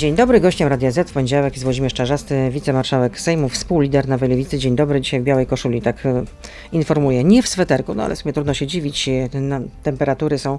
[0.00, 4.58] Dzień dobry, gościem Radia Z w poniedziałek jest Włodzimierz Czarzasty, wicemarszałek Sejmu, współlider Nowej Lewicy.
[4.58, 6.24] Dzień dobry, dzisiaj w białej koszuli, tak e,
[6.72, 7.24] informuję.
[7.24, 10.58] Nie w sweterku, no ale w sumie trudno się dziwić, e, na- temperatury są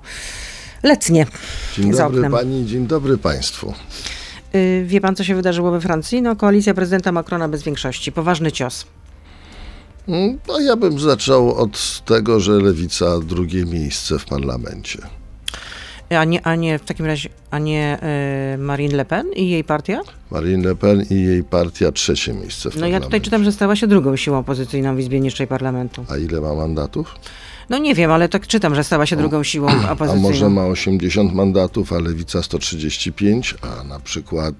[0.83, 1.25] letnie
[1.75, 3.73] Dzień dobry pani, dzień dobry państwu.
[4.55, 6.21] Y, Wie pan, co się wydarzyło we Francji?
[6.21, 8.11] No, koalicja prezydenta Macrona bez większości.
[8.11, 8.85] Poważny cios.
[10.07, 14.99] Mm, No ja bym zaczął od tego, że lewica drugie miejsce w parlamencie.
[16.19, 17.97] A nie, a nie w takim razie, a nie
[18.53, 20.01] y, Marine Le Pen i jej partia?
[20.31, 23.75] Marine Le Pen i jej partia trzecie miejsce w No ja tutaj czytam, że stała
[23.75, 26.05] się drugą siłą opozycyjną w Izbie Niższej Parlamentu.
[26.09, 27.15] A ile ma mandatów?
[27.69, 30.29] No nie wiem, ale tak czytam, że stała się drugą siłą A opozycyjną.
[30.29, 34.55] może ma 80 mandatów, a lewica 135, a na przykład,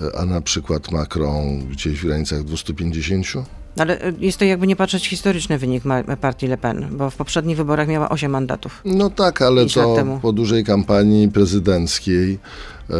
[0.00, 3.26] y, a na przykład Macron gdzieś w granicach 250?
[3.78, 5.84] Ale y, jest to jakby nie patrzeć historyczny wynik
[6.20, 8.80] partii Le Pen, bo w poprzednich wyborach miała 8 mandatów.
[8.84, 12.38] No tak, ale to po dużej kampanii prezydenckiej
[12.90, 12.94] e,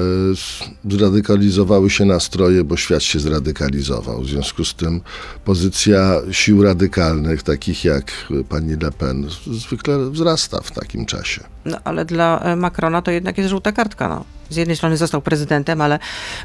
[0.90, 4.22] zradykalizowały się nastroje, bo świat się zradykalizował.
[4.22, 5.00] W związku z tym
[5.44, 11.44] pozycja sił radykalnych, takich jak e, pani Le Pen, zwykle wzrasta w takim czasie.
[11.64, 14.08] No ale dla e, Macrona to jednak jest żółta kartka.
[14.08, 14.24] No.
[14.50, 15.98] Z jednej strony został prezydentem, ale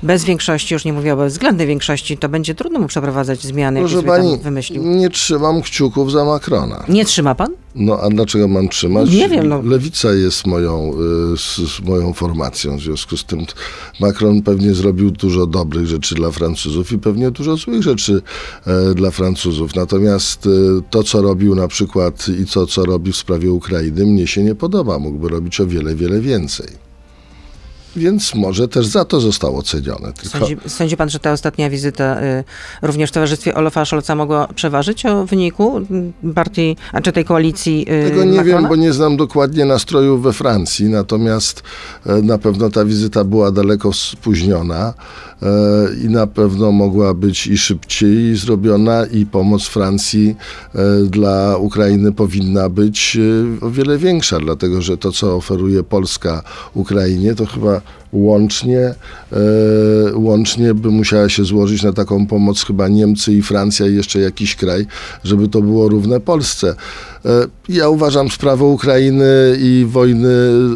[0.04, 3.94] bez większości, już nie mówię o bezwzględnej większości, to będzie trudno mu przeprowadzać zmiany, jakie
[3.94, 4.84] sobie pani, tam wymyślił.
[4.84, 6.84] nie trzymam kciuków za Macrona.
[6.90, 7.52] Nie trzyma pan?
[7.76, 9.12] No a dlaczego mam trzymać?
[9.12, 9.62] Nie wiem, no.
[9.62, 10.94] Lewica jest moją,
[11.34, 13.46] y, z, z moją formacją, w związku z tym
[14.00, 18.22] Macron pewnie zrobił dużo dobrych rzeczy dla Francuzów i pewnie dużo złych rzeczy
[18.68, 19.76] e, dla Francuzów.
[19.76, 20.50] Natomiast e,
[20.90, 24.56] to, co robił na przykład i to, co robi w sprawie Ukrainy, mnie się nie
[24.56, 25.00] podoba.
[25.00, 26.85] Mógłby robić o wiele, wiele więcej.
[27.96, 30.14] Więc może też za to został oceniony.
[30.14, 30.38] Tylko...
[30.38, 32.44] Sądzi, sądzi pan, że ta ostatnia wizyta y,
[32.82, 35.82] również w towarzystwie Olafa Scholza mogła przeważyć o wyniku
[36.36, 38.60] partii, a czy tej koalicji y, Tego nie Macrona?
[38.60, 41.64] wiem, bo nie znam dokładnie nastrojów we Francji, natomiast
[42.06, 44.94] e, na pewno ta wizyta była daleko spóźniona
[46.06, 50.36] i na pewno mogła być i szybciej zrobiona i pomoc Francji
[50.76, 53.18] e, dla Ukrainy powinna być
[53.62, 56.42] e, o wiele większa, dlatego że to, co oferuje Polska
[56.74, 57.82] Ukrainie, to chyba
[58.14, 58.96] łącznie, e,
[60.16, 64.56] łącznie by musiała się złożyć na taką pomoc chyba Niemcy i Francja i jeszcze jakiś
[64.56, 64.86] kraj,
[65.24, 66.76] żeby to było równe Polsce.
[67.26, 67.30] E,
[67.70, 69.26] Ja uważam sprawę Ukrainy
[69.60, 70.30] i wojny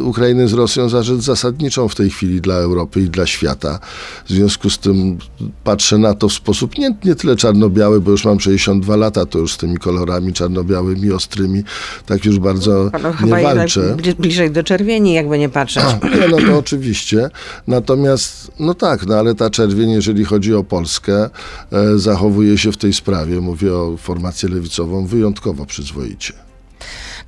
[0.04, 3.80] Ukrainy z Rosją za rzecz zasadniczą w tej chwili dla Europy i dla świata.
[4.26, 5.18] W związku z tym
[5.64, 9.40] patrzę na to w sposób nie, nie tyle czarno-biały, bo już mam 62 lata, to
[9.40, 11.64] już z tymi kolorami czarno-białymi, ostrymi,
[12.06, 13.96] tak już bardzo Panu nie walczę.
[13.98, 15.84] bli- bliżej do czerwieni, jakby nie patrzeć.
[16.04, 17.29] Nie, no to oczywiście.
[17.68, 21.30] Natomiast, no tak, no ale ta czerwień, jeżeli chodzi o Polskę,
[21.72, 26.49] e, zachowuje się w tej sprawie, mówię o formację lewicową, wyjątkowo przyzwoicie.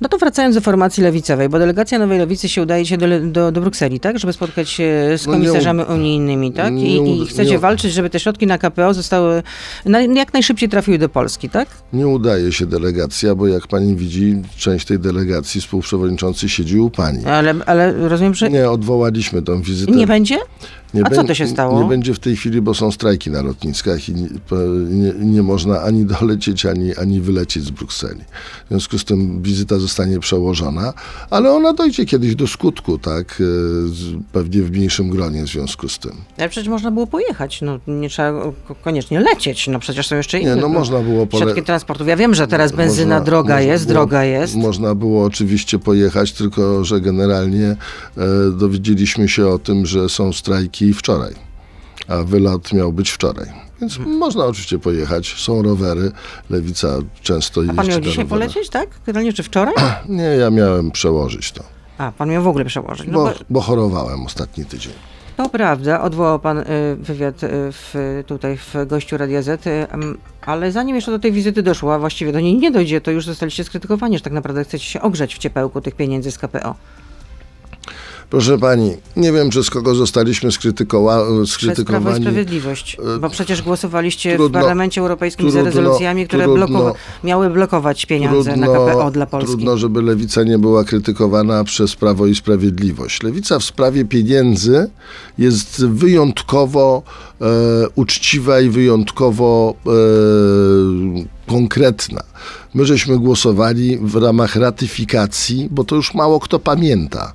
[0.02, 3.52] No to wracając do formacji lewicowej, bo delegacja Nowej Lewicy się udaje się do, do,
[3.52, 4.18] do Brukseli, tak?
[4.18, 6.72] Żeby spotkać się z No nie komisarzami u- unijnymi, tak?
[6.72, 9.42] nie I, u- I chcecie nie walczyć, żeby te środki na KPO zostały
[9.84, 11.68] na, jak najszybciej trafiły do Polski, tak?
[11.92, 17.24] Nie udaje się delegacja, bo jak pani widzi, część tej delegacji współprzewodniczący siedzi u pani.
[17.24, 20.06] Ale, ale rozumiem, że nie, Nie, odwołaliśmy tą wizytę.
[20.06, 20.38] będzie?
[20.94, 21.82] Nie A co to się stało?
[21.82, 24.28] Nie będzie w tej chwili, bo są strajki na lotniskach i nie,
[24.90, 28.20] nie, nie można ani dolecieć, ani, ani wylecieć z Brukseli.
[28.64, 30.92] W związku z tym wizyta zostanie przełożona,
[31.30, 33.40] ale ona dojdzie kiedyś do skutku, tak?
[33.40, 36.12] e, Pewnie w mniejszym gronie w związku z tym.
[36.38, 38.32] Ale przecież można było pojechać, no nie trzeba
[38.68, 41.44] ko- koniecznie lecieć, no przecież są jeszcze inne Nie, no można było pole...
[41.44, 42.06] środki transportu.
[42.06, 44.54] Ja wiem, że teraz benzyna Można- droga można jest, było- droga jest.
[44.56, 47.76] Można było oczywiście pojechać, tylko że generalnie e,
[48.58, 51.34] dowiedzieliśmy się o tym, że są strajki wczoraj,
[52.08, 53.46] a wylot miał być wczoraj.
[53.80, 54.16] Więc Hmm.
[54.18, 56.10] można oczywiście pojechać, są rowery,
[56.50, 56.88] lewica
[57.22, 58.28] często A jeździ pan miał dzisiaj rowerach.
[58.28, 58.88] polecieć, tak?
[59.06, 59.74] Generalnie czy wczoraj?
[60.08, 61.62] Nie, ja miałem przełożyć to,
[61.98, 63.06] A, pan miał w ogóle przełożyć.
[63.06, 64.92] No bo, bo, bo chorowałem ostatni tydzień.
[65.36, 66.64] To prawda, odwołał pan y,
[66.98, 67.94] wywiad y, w,
[68.26, 69.86] tutaj w gościu Radia Z, y,
[70.46, 73.26] ale zanim jeszcze do tej wizyty doszło, a właściwie do niej nie dojdzie, to już
[73.26, 76.74] zostaliście skrytykowani, że tak naprawdę chcecie się ogrzać w ciepełku tych pieniędzy z KPO.
[78.32, 82.20] Proszę pani, nie wiem, czy z kogo zostaliśmy skrytykowa- Przez Prawo i skrytykowani.
[82.24, 86.92] Sprawiedliwość, bo przecież głosowaliście trudno- w Parlamencie Europejskim za trudno- rezolucjami, które trudno- blokowa-
[87.24, 89.50] miały blokować pieniądze na KPO dla Polski.
[89.52, 93.22] Trudno, żeby lewica nie była krytykowana przez Prawo i Sprawiedliwość.
[93.22, 94.90] Lewica w sprawie pieniędzy
[95.38, 97.02] jest wyjątkowo
[97.40, 97.44] e,
[97.94, 99.90] uczciwa i wyjątkowo e,
[101.46, 102.22] konkretna.
[102.74, 107.32] My żeśmy głosowali w ramach ratyfikacji, bo to już mało kto pamięta,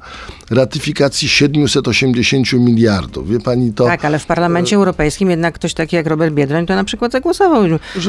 [0.52, 3.30] ratyfikacji 780 miliardów.
[3.30, 3.86] Wie pani to?
[3.86, 7.64] Tak, ale w Parlamencie Europejskim jednak ktoś taki jak Robert Biedroń to na przykład zagłosował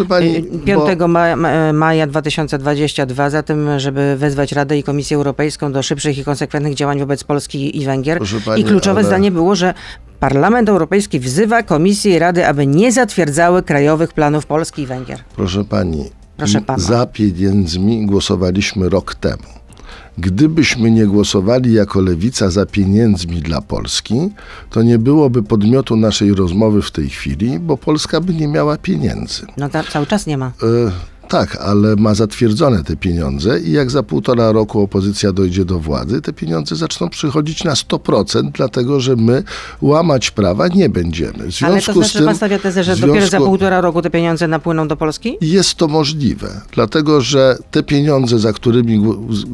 [0.09, 5.73] pani, y, 5 ma- ma- maja 2022 za tym, żeby wezwać Radę i Komisję Europejską
[5.73, 8.19] do szybszych i konsekwentnych działań wobec Polski i Węgier.
[8.45, 9.75] Pani, I kluczowe ale- zdanie było, że
[10.21, 15.19] Parlament Europejski wzywa Komisję i Rady, aby nie zatwierdzały krajowych planów Polski i Węgier.
[15.37, 16.05] Proszę pani,
[16.39, 16.79] Proszę pana.
[16.83, 19.43] za pieniędzmi głosowaliśmy rok temu.
[20.19, 24.15] Gdybyśmy nie głosowali jako lewica za pieniędzmi dla Polski,
[24.71, 29.47] to nie byłoby podmiotu naszej rozmowy w tej chwili, bo Polska by nie miała pieniędzy.
[29.57, 30.47] No ta, cały czas nie ma.
[30.47, 30.91] E,
[31.29, 36.21] tak, ale ma zatwierdzone te pieniądze i jak za półtora roku opozycja dojdzie do władzy,
[36.21, 39.43] te pieniądze zaczną przychodzić na 100%, dlatego że my
[39.83, 41.33] łamać prawa nie będziemy.
[41.33, 43.81] W związku Ale to znaczy, że pan stawia tezę, że w dopiero za związku- półtora
[43.81, 45.37] roku te pieniądze napłyną do Polski?
[45.41, 49.03] jest to możliwe, dlatego że te pieniądze, za którymi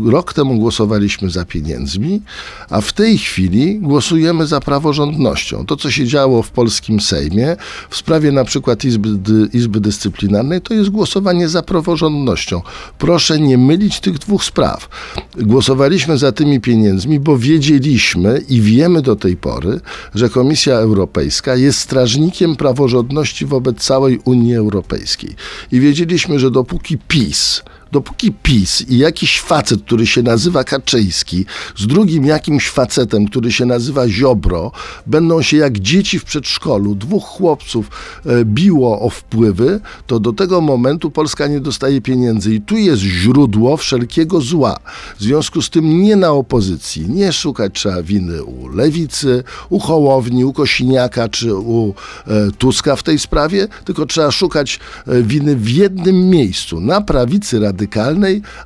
[0.07, 2.23] rok temu głosowaliśmy za pieniędzmi,
[2.71, 5.67] a w tej chwili głosujemy za praworządnością.
[5.67, 7.57] To, co się działo w polskim Sejmie
[7.91, 9.09] w sprawie na przykład Izby,
[9.53, 12.63] Izby Dyscyplinarnej, to jest głosowanie za praworządnością.
[12.99, 14.89] Proszę nie mylić tych dwóch spraw.
[15.37, 19.81] Głosowaliśmy za tymi pieniędzmi, bo wiedzieliśmy i wiemy do tej pory,
[20.15, 25.35] że Komisja Europejska jest strażnikiem praworządności wobec całej Unii Europejskiej.
[25.73, 27.63] I wiedzieliśmy, że dopóki PiS
[27.95, 31.47] dopóki PiS i jakiś facet, który się nazywa Kaczyński,
[31.77, 34.73] z drugim jakimś facetem, który się nazywa Ziobro,
[35.07, 37.91] będą się jak dzieci w przedszkolu, dwóch chłopców
[38.27, 42.55] e, biło o wpływy, to do tego momentu Polska nie dostaje pieniędzy.
[42.55, 44.77] I tu jest źródło wszelkiego zła.
[45.19, 50.45] W związku z tym nie na opozycji, nie szukać trzeba winy u Lewicy, u Hołowni,
[50.45, 51.95] u Kosiniaka czy u
[52.27, 57.61] e, Tuska w tej sprawie, tylko trzeba szukać e, winy w jednym miejscu, na prawicy
[57.61, 57.84] radykalnej,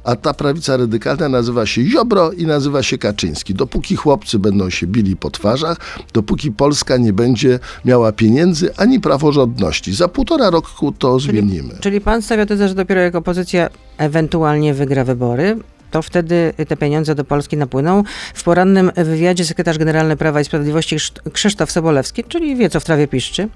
[0.04, 3.54] a ta prawica radykalna nazywa się Ziobro i nazywa się Kaczyński.
[3.54, 5.76] Dopóki chłopcy będą się bili po twarzach,
[6.12, 9.94] dopóki Polska nie będzie miała pieniędzy ani praworządności.
[9.94, 11.74] Za półtora roku to zmienimy.
[11.80, 13.68] Czyli pan stawia tezę, że dopiero jak opozycja
[13.98, 15.56] ewentualnie wygra wybory,
[15.90, 18.02] to wtedy te pieniądze do Polski napłyną.
[18.34, 22.84] W porannym wywiadzie sekretarz generalny Prawa i Sprawiedliwości Krzysz- Krzysztof Sobolewski, czyli wie co w
[22.84, 23.48] trawie piszczy,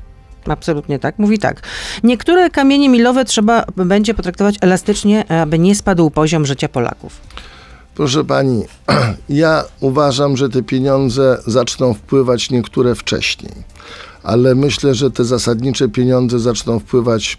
[0.48, 1.18] Absolutnie tak.
[1.18, 1.62] Mówi tak.
[2.02, 7.20] Niektóre kamienie milowe trzeba będzie potraktować elastycznie, aby nie spadł poziom życia Polaków.
[7.94, 8.64] Proszę pani,
[9.28, 13.52] ja uważam, że te pieniądze zaczną wpływać niektóre wcześniej,
[14.22, 17.38] ale myślę, że te zasadnicze pieniądze zaczną wpływać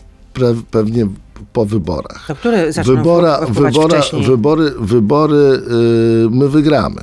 [0.71, 1.07] pewnie
[1.53, 2.25] po wyborach.
[2.27, 4.25] To które zaczną Wybora, wpływać wybora, wcześniej?
[4.25, 7.01] wybory, wybory yy, my wygramy.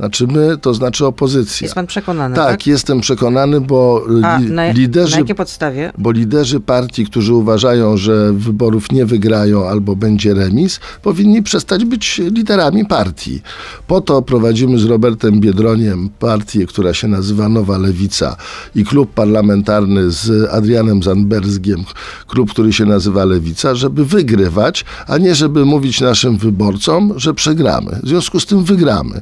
[0.00, 1.64] Znaczy my, to znaczy opozycja.
[1.64, 2.66] Jest pan przekonany, tak, tak?
[2.66, 5.92] jestem przekonany, bo A li, na, liderzy na jakiej podstawie?
[5.98, 12.18] bo liderzy partii, którzy uważają, że wyborów nie wygrają albo będzie remis, powinni przestać być
[12.18, 13.42] liderami partii.
[13.86, 18.36] Po to prowadzimy z Robertem Biedroniem partię, która się nazywa Nowa Lewica
[18.74, 21.84] i klub parlamentarny z Adrianem Zandbergiem,
[22.26, 28.00] klub, który się nazywa Lewica, żeby wygrywać, a nie żeby mówić naszym wyborcom, że przegramy.
[28.02, 29.20] W związku z tym wygramy.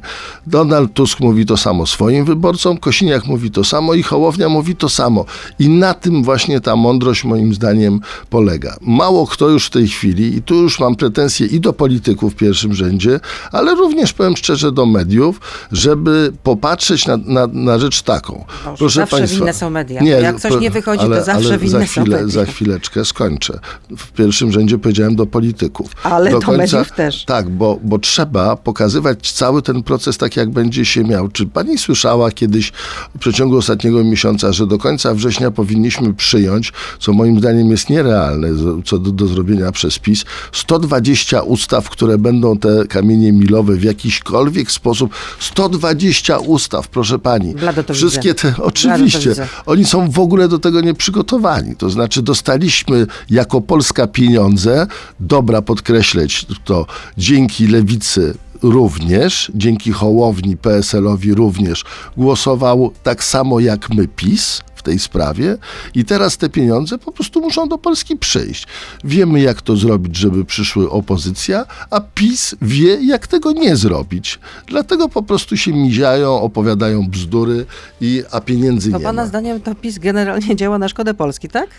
[0.69, 4.89] Donald Tusk mówi to samo swoim wyborcom, Kosiniak mówi to samo i Hołownia mówi to
[4.89, 5.25] samo.
[5.59, 7.99] I na tym właśnie ta mądrość moim zdaniem
[8.29, 8.75] polega.
[8.81, 12.35] Mało kto już w tej chwili, i tu już mam pretensje i do polityków w
[12.35, 13.19] pierwszym rzędzie,
[13.51, 18.45] ale również powiem szczerze do mediów, żeby popatrzeć na, na, na rzecz taką.
[18.79, 20.03] Boże, zawsze winne są media.
[20.03, 22.33] Jak coś nie wychodzi, to zawsze ale winne za są chwilę, media.
[22.33, 23.59] Za chwileczkę skończę.
[23.97, 25.91] W pierwszym rzędzie powiedziałem do polityków.
[26.03, 27.25] Ale do do mediów też.
[27.25, 31.27] Tak, bo, bo trzeba pokazywać cały ten proces tak, jak będzie się miał.
[31.27, 32.71] Czy pani słyszała kiedyś
[33.15, 38.47] w przeciągu ostatniego miesiąca, że do końca września powinniśmy przyjąć, co moim zdaniem jest nierealne
[38.85, 44.71] co do, do zrobienia przez PiS, 120 ustaw, które będą te kamienie milowe w jakiśkolwiek
[44.71, 45.13] sposób.
[45.39, 47.53] 120 ustaw, proszę pani.
[47.53, 48.53] Blado to Wszystkie widzę.
[48.53, 49.33] te, oczywiście.
[49.65, 51.75] Oni są w ogóle do tego nieprzygotowani.
[51.75, 54.87] To znaczy dostaliśmy jako Polska pieniądze,
[55.19, 56.85] dobra podkreśleć to,
[57.17, 61.83] dzięki lewicy również, dzięki Hołowni, PSL-owi również,
[62.17, 65.57] głosował tak samo jak my PiS w tej sprawie
[65.95, 68.67] i teraz te pieniądze po prostu muszą do Polski przyjść.
[69.03, 74.39] Wiemy jak to zrobić, żeby przyszły opozycja, a PiS wie jak tego nie zrobić.
[74.67, 77.65] Dlatego po prostu się miziają, opowiadają bzdury,
[78.01, 79.27] i, a pieniędzy To nie pana ma.
[79.27, 81.69] zdaniem to PiS generalnie działa na szkodę Polski, tak?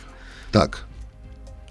[0.52, 0.89] Tak.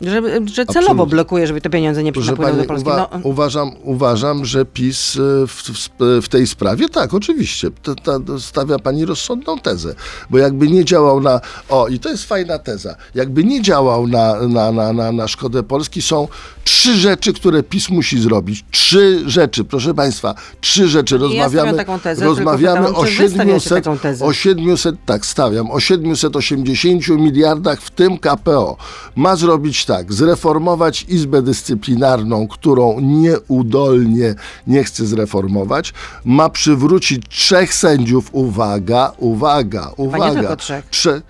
[0.01, 0.11] Że,
[0.45, 1.05] że celowo Absolutnie.
[1.05, 2.11] blokuje, żeby te pieniądze nie
[2.51, 2.89] pani, do Polski.
[2.89, 5.89] uwa- No, uważam, uważam, że PiS e, w, w,
[6.25, 9.95] w tej sprawie, tak, oczywiście, ta, ta, stawia pani rozsądną tezę,
[10.29, 14.47] bo jakby nie działał na, o i to jest fajna teza, jakby nie działał na,
[14.47, 16.27] na, na, na, na szkodę Polski, są
[16.69, 18.65] trzy rzeczy, które PiS musi zrobić.
[18.71, 21.19] Trzy rzeczy, proszę państwa, trzy rzeczy.
[21.19, 24.25] Nie ja Rozmawiamy, taką tezę, rozmawiamy o pytałam, stawiacie 700, taką tezę?
[24.25, 28.77] o 700, tak stawiam, o 780 miliardach, w tym KPO.
[29.15, 34.35] Ma zrobić tak, zreformować Izbę Dyscyplinarną, którą nieudolnie
[34.67, 35.93] nie chce zreformować,
[36.25, 40.85] ma przywrócić trzech sędziów, uwaga, uwaga, uwaga, tylko trzech.
[40.89, 41.21] Trze-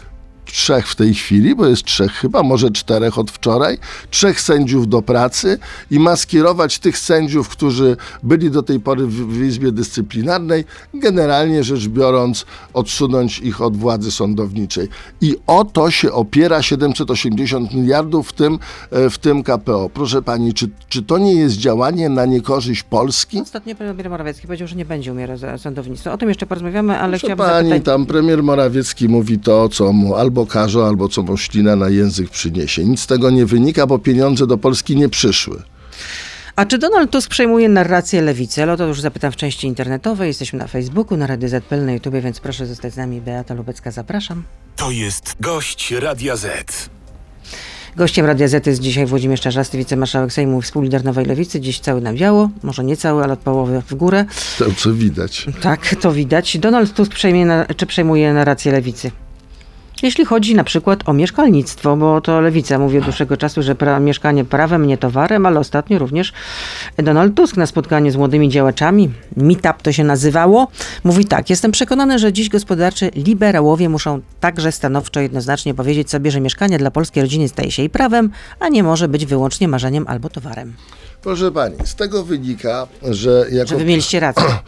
[0.52, 3.78] trzech w tej chwili, bo jest trzech chyba, może czterech od wczoraj,
[4.10, 5.60] trzech sędziów do pracy
[5.92, 11.64] i ma skierować tych sędziów, którzy byli do tej pory w, w Izbie Dyscyplinarnej, generalnie
[11.64, 14.88] rzecz biorąc, odsunąć ich od władzy sądowniczej.
[15.22, 18.60] I o to się opiera 780 miliardów, w tym,
[18.92, 19.90] e, w tym KPO.
[19.94, 23.42] Proszę pani, czy, czy to nie jest działanie na niekorzyść Polski?
[23.42, 26.14] Ostatnio premier Morawiecki powiedział, że nie będzie umierał sądownictwo.
[26.14, 27.86] O tym jeszcze porozmawiamy, ale Proszę chciałabym pani, zapytać...
[27.86, 32.30] tam premier Morawiecki mówi to, co mu albo każe, albo co mu ślina na język
[32.30, 32.86] przyniesie.
[32.86, 35.64] Nic z tego nie wynika, bo pieniądze do Polski nie przyszły.
[36.56, 38.64] A czy Donald Tusk przejmuje narrację lewicy?
[38.64, 40.28] Ale o to już zapytam w części internetowej.
[40.28, 43.22] Jesteśmy na Facebooku, na Radio ZPL, na YouTubie, więc proszę zostać z nami.
[43.22, 44.44] Beata Lubecka, zapraszam.
[44.76, 46.90] To jest gość Radia Z.
[47.96, 51.60] Gościem Radia Z jest dzisiaj Włodzimierz Czarzasty, wicemarszałek Sejmu, współlider Nowej Lewicy.
[51.62, 54.26] Dziś cały na biało, może nie cały, ale od połowy w górę.
[54.58, 55.46] To, co widać.
[55.62, 56.58] Tak, to widać.
[56.58, 59.12] Donald Tusk przejmie czy przejmuje narrację lewicy?
[60.04, 64.00] Jeśli chodzi na przykład o mieszkalnictwo, bo to lewica mówi od dłuższego czasu, że pra,
[64.00, 66.34] mieszkanie prawem, nie towarem, ale ostatnio również
[66.98, 70.68] Donald Tusk na spotkaniu z młodymi działaczami, meetup to się nazywało,
[71.04, 76.42] mówi tak, jestem przekonany, że dziś gospodarczy liberałowie muszą także stanowczo jednoznacznie powiedzieć sobie, że
[76.42, 80.30] mieszkanie dla polskiej rodziny staje się jej prawem, a nie może być wyłącznie marzeniem albo
[80.30, 80.74] towarem.
[81.22, 83.70] Proszę pani, z tego wynika, że jako...
[83.70, 84.44] Że wy mieliście rację.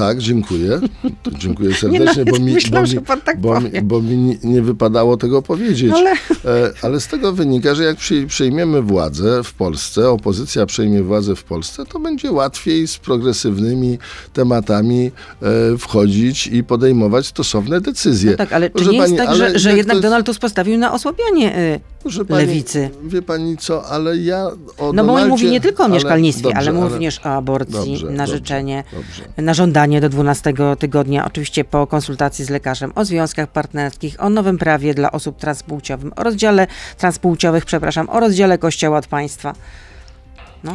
[0.00, 0.80] Tak, dziękuję.
[1.22, 4.16] To dziękuję serdecznie, no, bo mi, myślałam, bo mi, pan tak bo mi, bo mi
[4.16, 5.92] nie, nie wypadało tego powiedzieć.
[5.92, 6.10] Ale-
[6.44, 11.44] E, ale z tego wynika, że jak przejmiemy władzę w Polsce, opozycja przejmie władzę w
[11.44, 13.98] Polsce, to będzie łatwiej z progresywnymi
[14.32, 15.10] tematami
[15.42, 18.30] e, wchodzić i podejmować stosowne decyzje.
[18.30, 20.26] No tak, ale czy Proszę nie jest pani, tak, ale że, że jednak jest- Donald
[20.26, 21.80] Tusk postawił na osłabianie Proszę
[22.28, 22.90] pani, lewicy?
[23.02, 25.94] Wie pani co, ale ja o No bo on Donaldzie, mówi nie tylko o ale-
[25.94, 29.22] mieszkalnictwie, ale, dobrze, mówi również o aborcji, Dobrze, na życzenie, dobrze.
[29.36, 34.58] na żądanie do 12 tygodnia, oczywiście po konsultacji z lekarzem, o związkach partnerskich, o nowym
[34.58, 36.66] prawie dla osób transpłciowym, o rozdziale
[36.98, 39.52] transpłciowych, przepraszam, o rozdziale Kościoła od państwa.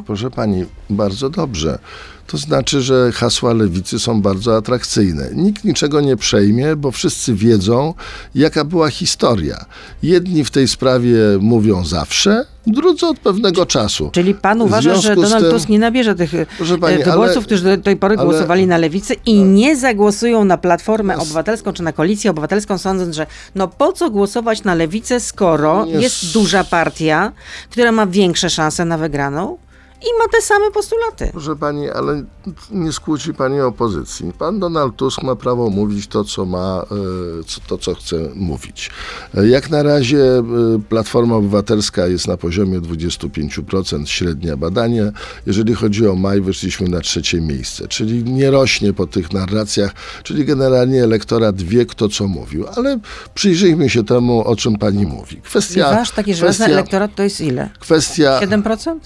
[0.06, 1.80] Proszę pani, bardzo dobrze.
[2.28, 5.30] To znaczy, że hasła lewicy są bardzo atrakcyjne.
[5.34, 7.94] Nikt niczego nie przejmie, bo wszyscy wiedzą,
[8.36, 9.66] jaka była historia.
[10.04, 14.10] Jedni w tej sprawie mówią zawsze, drudzy od pewnego czasu.
[14.14, 16.46] Czyli pan uważa, że Donald tym- Tusk nie nabierze tych e,
[16.82, 20.58] pani, wyborców, ale- którzy do tej pory ale- głosowali na lewicę i nie zagłosują na
[20.58, 25.86] Platformę Obywatelską czy na Koalicję Obywatelską, sądząc, że no po co głosować na lewicę, skoro
[25.86, 27.32] jest s- duża partia,
[27.70, 29.58] która ma większe szanse na wygraną
[30.06, 31.30] i ma te same postulaty.
[31.32, 32.24] Proszę pani, ale
[32.72, 34.32] nie skłóci pani opozycji.
[34.40, 38.90] Pan Donald Tusk ma prawo mówić to, co ma, e, to, co chce mówić.
[39.38, 40.44] E, Jak na razie e,
[40.90, 45.12] Platforma Obywatelska jest na poziomie 25% średnia badanie.
[45.46, 49.92] Jeżeli chodzi o maj, wyszliśmy na trzecie miejsce, czyli nie rośnie po tych narracjach,
[50.24, 52.66] czyli generalnie elektorat wie, kto co mówił.
[52.76, 53.00] Ale
[53.34, 55.42] przyjrzyjmy się temu, o czym pani mówi.
[55.42, 57.70] Kwestia, wasz taki żelazny elektorat to jest ile?
[57.80, 59.00] kwestia 7%?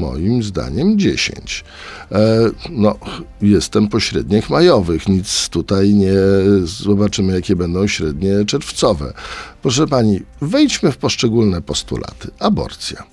[0.00, 1.64] Moim zdaniem 10.
[2.12, 2.98] E, no,
[3.42, 6.12] jestem po średnich majowych, nic tutaj nie.
[6.64, 9.12] Zobaczymy, jakie będą średnie czerwcowe.
[9.62, 12.30] Proszę pani, wejdźmy w poszczególne postulaty.
[12.38, 13.12] Aborcja.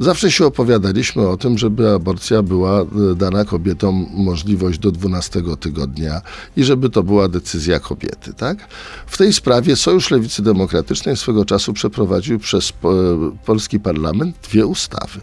[0.00, 2.86] Zawsze się opowiadaliśmy o tym, żeby aborcja była e,
[3.16, 6.20] dana kobietom możliwość do 12 tygodnia
[6.56, 8.68] i żeby to była decyzja kobiety, tak?
[9.06, 12.92] W tej sprawie Sojusz Lewicy Demokratycznej swego czasu przeprowadził przez po,
[13.46, 15.20] polski parlament dwie ustawy.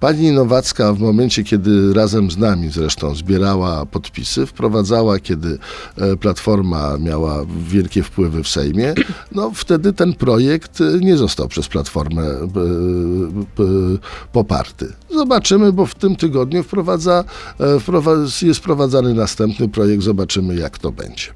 [0.00, 5.58] Pani Nowacka w momencie, kiedy razem z nami zresztą zbierała podpisy, wprowadzała, kiedy
[5.98, 8.94] e, Platforma miała wielkie wpływy w Sejmie,
[9.32, 12.48] no wtedy ten projekt e, nie został przez Platformę e,
[14.32, 14.92] poparty.
[15.14, 17.24] Zobaczymy, bo w tym tygodniu wprowadza,
[18.42, 21.26] jest wprowadzany następny projekt, zobaczymy jak to będzie.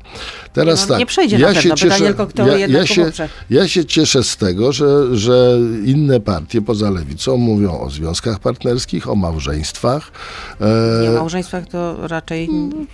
[0.52, 0.98] Teraz No, tak.
[0.98, 1.74] nie przejdzie na pewno.
[1.74, 3.28] Pytanie tylko, kto ja, jednak ja, się, poprze.
[3.50, 9.08] ja się cieszę z tego, że, że inne partie poza lewicą mówią o związkach partnerskich,
[9.08, 10.12] o małżeństwach.
[10.60, 12.48] E, Nie, o małżeństwach to raczej...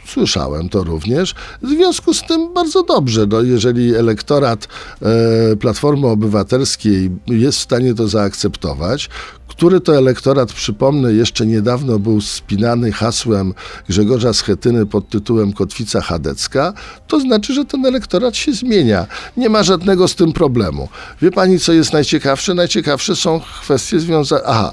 [0.07, 1.35] Słyszałem to również.
[1.63, 4.69] W związku z tym bardzo dobrze, no, jeżeli elektorat
[5.03, 9.09] e, Platformy Obywatelskiej jest w stanie to zaakceptować,
[9.57, 13.55] który to elektorat, przypomnę, jeszcze niedawno był spinany hasłem
[13.89, 16.73] Grzegorza Schetyny pod tytułem Kotwica Chadecka,
[17.09, 19.07] to znaczy, że ten elektorat się zmienia.
[19.37, 20.89] Nie ma żadnego z tym problemu.
[21.23, 22.55] Wie pani, co jest najciekawsze?
[22.55, 24.43] Najciekawsze są kwestie związane...
[24.47, 24.73] Aha,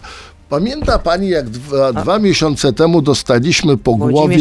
[0.55, 4.37] Pamięta pani, jak dwa, dwa miesiące temu dostaliśmy po głowie.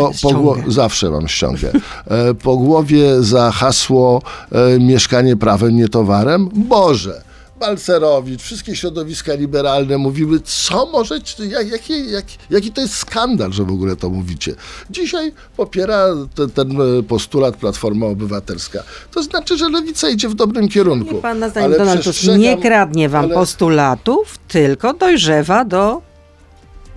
[0.00, 1.72] Po, po gło- zawsze mam ściągę.
[2.10, 4.22] E, po głowie za hasło
[4.52, 6.48] e, mieszkanie prawem, nie towarem?
[6.54, 7.22] Boże!
[7.66, 11.18] Balcerowicz, wszystkie środowiska liberalne mówiły, co może,
[11.48, 14.54] jak, jaki, jak, jaki to jest skandal, że w ogóle to mówicie.
[14.90, 18.82] Dzisiaj popiera te, ten e, postulat Platforma Obywatelska.
[19.10, 21.14] To znaczy, że lewica idzie w dobrym kierunku.
[21.14, 26.02] Nie pana zdaniem Ale Donald Tusk nie kradnie wam ale- postulatów, tylko dojrzewa do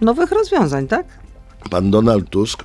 [0.02, 1.06] nowych rozwiązań, tak?
[1.70, 2.64] pan Donald Tusk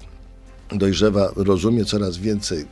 [0.73, 2.66] dojrzewa, rozumie coraz więcej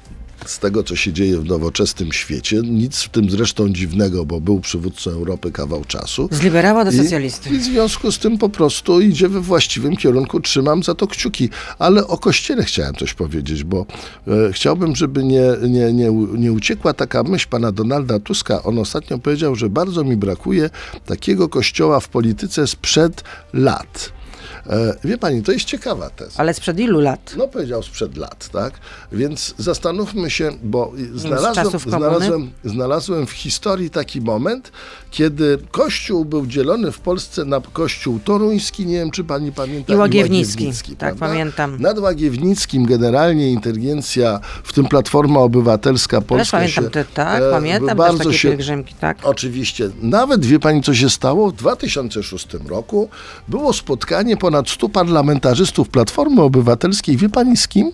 [0.46, 2.60] z tego, co się dzieje w nowoczesnym świecie.
[2.64, 6.28] Nic w tym zresztą dziwnego, bo był przywódcą Europy kawał czasu.
[6.32, 7.50] Z liberała do I, socjalisty.
[7.50, 11.48] I w związku z tym po prostu idzie we właściwym kierunku, trzymam za to kciuki.
[11.78, 13.86] Ale o Kościele chciałem coś powiedzieć, bo
[14.28, 18.62] e, chciałbym, żeby nie, nie, nie, nie uciekła taka myśl pana Donalda Tuska.
[18.62, 20.70] On ostatnio powiedział, że bardzo mi brakuje
[21.06, 24.19] takiego kościoła w polityce sprzed lat.
[24.66, 26.32] E, wie pani, to jest ciekawa teza.
[26.36, 27.34] Ale sprzed ilu lat?
[27.36, 28.74] No powiedział sprzed lat, tak?
[29.12, 34.72] Więc zastanówmy się, bo znalazłem, znalazłem, znalazłem w historii taki moment,
[35.10, 39.96] kiedy Kościół był dzielony w Polsce na Kościół toruński, nie wiem czy pani pamięta, I
[39.96, 40.96] Łagiewnicki.
[40.98, 41.76] Tak, pamiętam.
[41.80, 47.88] Nad Łagiewnickim generalnie inteligencja, w tym Platforma Obywatelska Polska pamiętam się, te, tak, e, pamiętam
[47.88, 49.18] też bardzo takie się, pielgrzymki, tak?
[49.22, 49.90] Oczywiście.
[50.02, 51.50] Nawet wie pani, co się stało?
[51.50, 53.08] W 2006 roku
[53.48, 57.16] było spotkanie ponad 100 parlamentarzystów Platformy Obywatelskiej.
[57.16, 57.92] Wie pani z kim?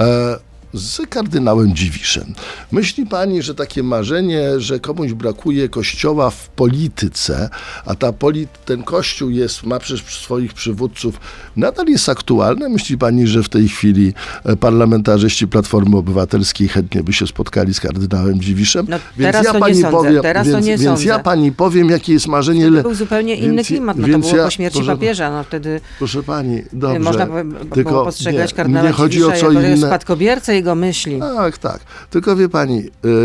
[0.00, 0.36] E,
[0.72, 2.34] z kardynałem Dziwiszem.
[2.72, 7.48] Myśli pani, że takie marzenie, że komuś brakuje kościoła w polityce,
[7.86, 11.20] a ta poli- ten kościół jest, ma przez swoich przywódców,
[11.56, 12.68] nadal jest aktualne?
[12.68, 14.12] Myśli pani, że w tej chwili
[14.44, 18.86] e, parlamentarzyści Platformy Obywatelskiej chętnie by się spotkali z kardynałem Dziwiszem?
[18.88, 21.24] No, teraz to nie sądzę, teraz to więc, nie więc ja sądzę.
[21.24, 22.64] pani powiem, jakie jest marzenie.
[22.64, 24.92] To le- był zupełnie inny więc- klimat, no to więc było ja- po śmierci proszę-
[24.92, 26.98] papieża, no wtedy Proszę pani, dobrze.
[26.98, 29.86] można by- było tylko postrzegać nie, kardynała nie chodzi o Dziwisza co jako inne.
[29.86, 31.20] spadkobiercę jego myśli.
[31.20, 31.80] Tak, tak.
[32.10, 32.78] Tylko wie pani,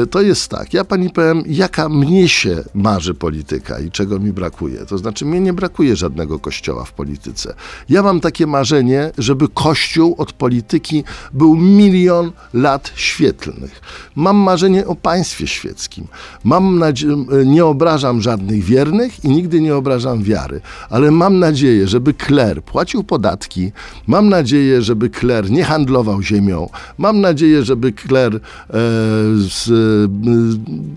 [0.04, 0.74] y, to jest tak.
[0.74, 4.86] Ja pani powiem, jaka mnie się marzy polityka i czego mi brakuje.
[4.86, 7.56] To znaczy, mnie nie brakuje żadnego kościoła w polityce.
[7.90, 13.82] Ja mam takie marzenie, żeby kościół od polityki był milion lat świetlnych.
[14.16, 16.08] Mam marzenie o państwie świeckim.
[16.44, 22.14] Mam nadzieję, nie obrażam żadnych wiernych i nigdy nie obrażam wiary, ale mam nadzieję, żeby
[22.14, 23.72] kler płacił podatki,
[24.08, 28.40] mam nadzieję, żeby kler nie handlował ziemią, mam nadzieję, żeby kler e,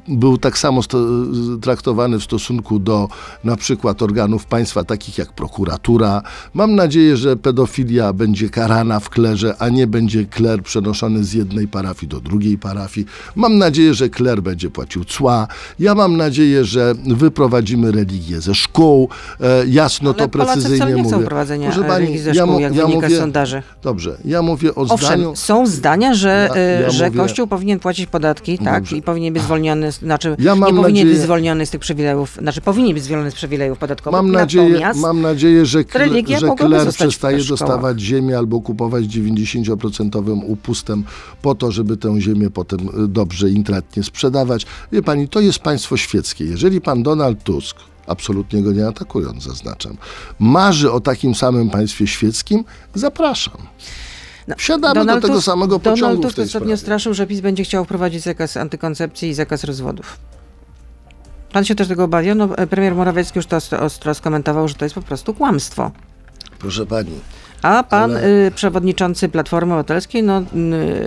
[0.08, 0.80] był tak samo
[1.62, 3.08] traktowany w stosunku do
[3.44, 6.22] na przykład organów państwa, takich jak prokuratura.
[6.54, 11.68] Mam nadzieję, że pedofilia będzie karana w klerze, a nie będzie kler przenoszony z jednej
[11.68, 13.06] parafii do drugiej parafii.
[13.36, 15.46] Mam nadzieję, że kler będzie płacił cła.
[15.78, 19.08] Ja mam nadzieję, że wyprowadzimy religię ze szkół.
[19.40, 21.26] E, jasno Ale to Polacy precyzyjnie wcale nie chcą mówię.
[21.26, 23.62] prowadzenia Proszę e, pani, religii ze ja szkół, mu- jak ja wynika mówię- sondaży.
[23.82, 25.36] Dobrze, ja mówię o Owszem, zdaniu.
[25.36, 28.96] są zdania, że, Ja- e, ja że mówię- Kościół powinien płacić podatki, tak, Dobrze.
[28.96, 32.34] i powinien być zwolniony, znaczy Ja mam nie powinien być nadzieję- zwolniony z tych przywilejów,
[32.42, 36.48] znaczy powinien być zwolniony z przywilejów podatkowych, Mam nadzieję, mam nadzieję, że, kle, religia że
[36.56, 41.04] kler przestaje dostawać ziemię albo kupować 90% upustem
[41.42, 44.66] po to, żeby tę ziemię potem y, dobrze, intratnie sprzedawać.
[44.92, 46.44] Wie pani, to jest państwo świeckie.
[46.44, 47.76] Jeżeli pan Donald Tusk,
[48.06, 49.96] absolutnie go nie atakując, zaznaczam,
[50.38, 53.54] marzy o takim samym państwie świeckim, zapraszam.
[54.48, 56.76] No, Wsiadamy do tego samego pociągu Donald w Tusk tej ostatnio sprawie.
[56.76, 60.18] straszył, że PiS będzie chciał wprowadzić zakaz antykoncepcji i zakaz rozwodów.
[61.52, 62.36] Pan się też tego obawiał?
[62.36, 65.90] No, e, premier Morawiecki już to ostro skomentował, że to jest po prostu kłamstwo.
[66.58, 67.10] Proszę pani,
[67.62, 70.42] A pan Ale- y, przewodniczący Platformy Obywatelskiej no,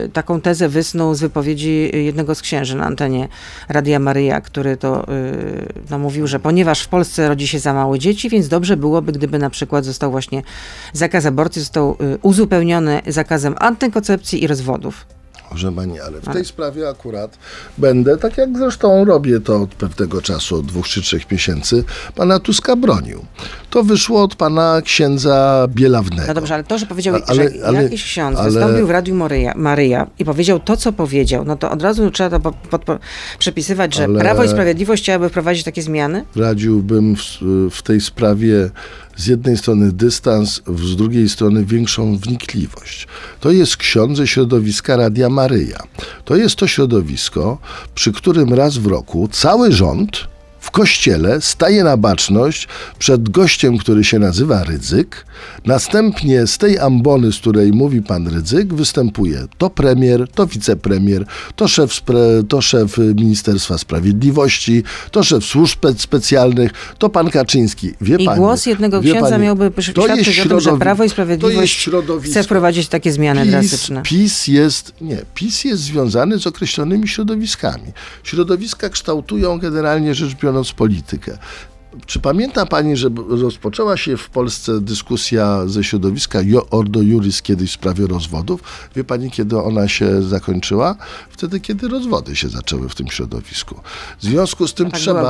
[0.05, 3.27] y, taką tezę wysnuł z wypowiedzi jednego z księży na antenie
[3.69, 7.97] Radia Maryja, który to y, no, mówił, że ponieważ w Polsce rodzi się za mało
[7.97, 10.43] dzieci, więc dobrze byłoby, gdyby na przykład został właśnie
[10.93, 15.05] zakaz aborcji, został uzupełniony zakazem antykoncepcji i rozwodów.
[15.51, 17.37] Proszę pani, ale w tej sprawie akurat
[17.77, 21.83] będę, tak jak zresztą robię to od pewnego czasu, od dwóch czy trzech miesięcy,
[22.15, 23.25] pana Tuska bronił.
[23.69, 26.27] To wyszło od pana księdza Bielawnego.
[26.27, 29.15] No dobrze, ale to, że powiedział, ale- że ale- jakiś ksiądz ale- wystąpił w Radiu
[29.15, 32.85] Maryja, Maryja i powiedział to, co powiedział, no to od razu trzeba to pod,
[33.39, 36.25] przepisywać, że Prawo i Sprawiedliwość chciałaby wprowadzić takie zmiany?
[36.35, 37.21] Radziłbym w,
[37.71, 38.69] w tej sprawie
[39.21, 43.07] z jednej strony dystans, z drugiej strony większą wnikliwość.
[43.39, 45.83] To jest ksiądz ze środowiska Radia Maryja.
[46.25, 47.57] To jest to środowisko,
[47.95, 50.27] przy którym raz w roku cały rząd
[50.71, 52.67] w kościele staje na baczność
[52.99, 55.25] przed gościem, który się nazywa Rydzyk.
[55.65, 61.67] Następnie z tej ambony, z której mówi pan Rydzyk, występuje to premier, to wicepremier, to
[61.67, 62.01] szef,
[62.49, 67.93] to szef Ministerstwa Sprawiedliwości, to szef służb spe- specjalnych, to pan Kaczyński.
[68.01, 71.89] Wie I pani, głos jednego księdza pani, miałby świadczyć o tym, że Prawo i Sprawiedliwość
[72.23, 74.01] chce wprowadzić takie zmiany PiS, drastyczne.
[74.03, 77.91] PiS jest, nie, PiS jest związany z określonymi środowiskami.
[78.23, 81.37] Środowiska kształtują generalnie rzecz biorąc politykę.
[82.05, 86.39] Czy pamięta pani, że rozpoczęła się w Polsce dyskusja ze środowiska
[86.71, 88.63] Ordo Juris kiedyś w sprawie rozwodów?
[88.95, 90.95] Wie pani, kiedy ona się zakończyła?
[91.29, 93.75] Wtedy, kiedy rozwody się zaczęły w tym środowisku.
[94.19, 95.21] W związku z tym Tak, trzeba.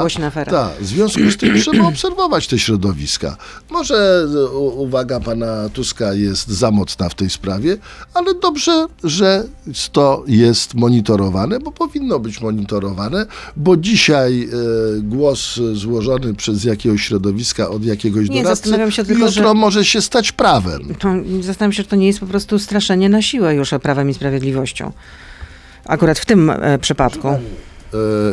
[0.52, 3.38] Tak, w związku z tym trzeba obserwować te środowiska.
[3.69, 4.28] Może
[4.76, 7.78] uwaga pana Tuska jest za mocna w tej sprawie,
[8.13, 9.43] ale dobrze, że
[9.91, 17.69] to jest monitorowane, bo powinno być monitorowane, bo dzisiaj e, głos złożony przez jakiegoś środowiska
[17.69, 20.95] od jakiegoś Nie, doradcy zastanawiam się tylko, jutro że- może się stać prawem.
[20.99, 21.09] To,
[21.41, 24.91] zastanawiam się, czy to nie jest po prostu straszenie na siłę już Prawem i Sprawiedliwością.
[25.85, 27.27] Akurat w tym e, przypadku.
[27.27, 27.39] e,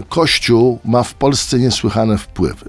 [0.09, 2.67] Kościół ma w Polsce niesłychane wpływy,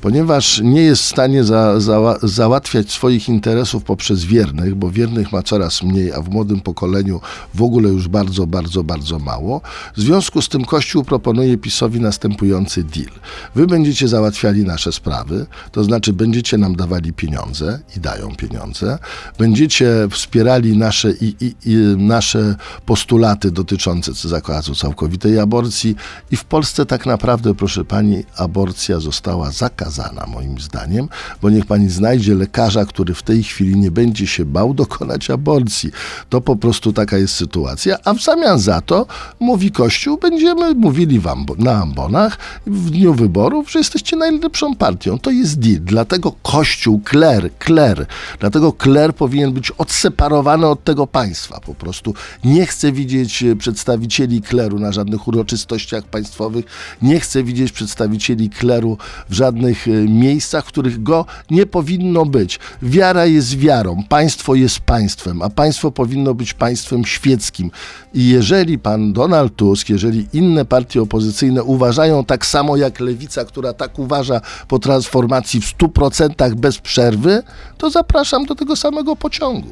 [0.00, 5.42] ponieważ nie jest w stanie za, za, załatwiać swoich interesów poprzez wiernych, bo wiernych ma
[5.42, 7.20] coraz mniej, a w młodym pokoleniu
[7.54, 9.60] w ogóle już bardzo, bardzo, bardzo mało.
[9.96, 13.10] W związku z tym Kościół proponuje PiSowi następujący deal.
[13.54, 18.98] Wy będziecie załatwiali nasze sprawy, to znaczy będziecie nam dawali pieniądze i dają pieniądze,
[19.38, 25.96] będziecie wspierali nasze, i, i, i nasze postulaty dotyczące zakazu całkowitej aborcji
[26.30, 31.08] i w Polsce tak naprawdę, proszę pani, aborcja została zakazana moim zdaniem,
[31.42, 35.90] bo niech pani znajdzie lekarza, który w tej chwili nie będzie się bał dokonać aborcji.
[36.28, 39.06] To po prostu taka jest sytuacja, a w zamian za to
[39.40, 45.18] mówi Kościół, będziemy mówili wam na ambonach w dniu wyborów, że jesteście najlepszą partią.
[45.18, 45.80] To jest deal.
[45.80, 48.06] Dlatego Kościół, kler, kler,
[48.40, 52.14] dlatego kler powinien być odseparowany od tego państwa po prostu.
[52.44, 56.64] Nie chcę widzieć e, przedstawicieli kleru na żadnych uroczystościach państwowych,
[57.02, 62.58] nie chcę widzieć przedstawicieli kleru w żadnych e, miejscach, w których go nie powinno być.
[62.82, 67.70] Wiara jest wiarą, państwo jest państwem, a państwo powinno być państwem świeckim.
[68.14, 73.72] I jeżeli pan Donald Tusk, jeżeli inne partie opozycyjne uważają tak samo jak lewica, która
[73.72, 77.42] tak uważa po transformacji w 100% bez przerwy,
[77.78, 79.68] to zapraszam do tego samego pociągu.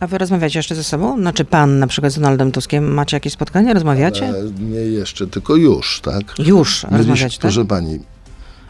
[0.00, 1.18] A wy rozmawiacie jeszcze ze sobą?
[1.20, 3.74] Znaczy pan na przykład z Donaldem Tuskiem macie jakieś spotkania?
[3.74, 4.26] Rozmawiacie?
[4.28, 6.22] E, Nie jeszcze, tylko już, tak?
[6.38, 7.38] Już rozmawiacie, Mieliśmy, tak?
[7.40, 7.98] proszę pani,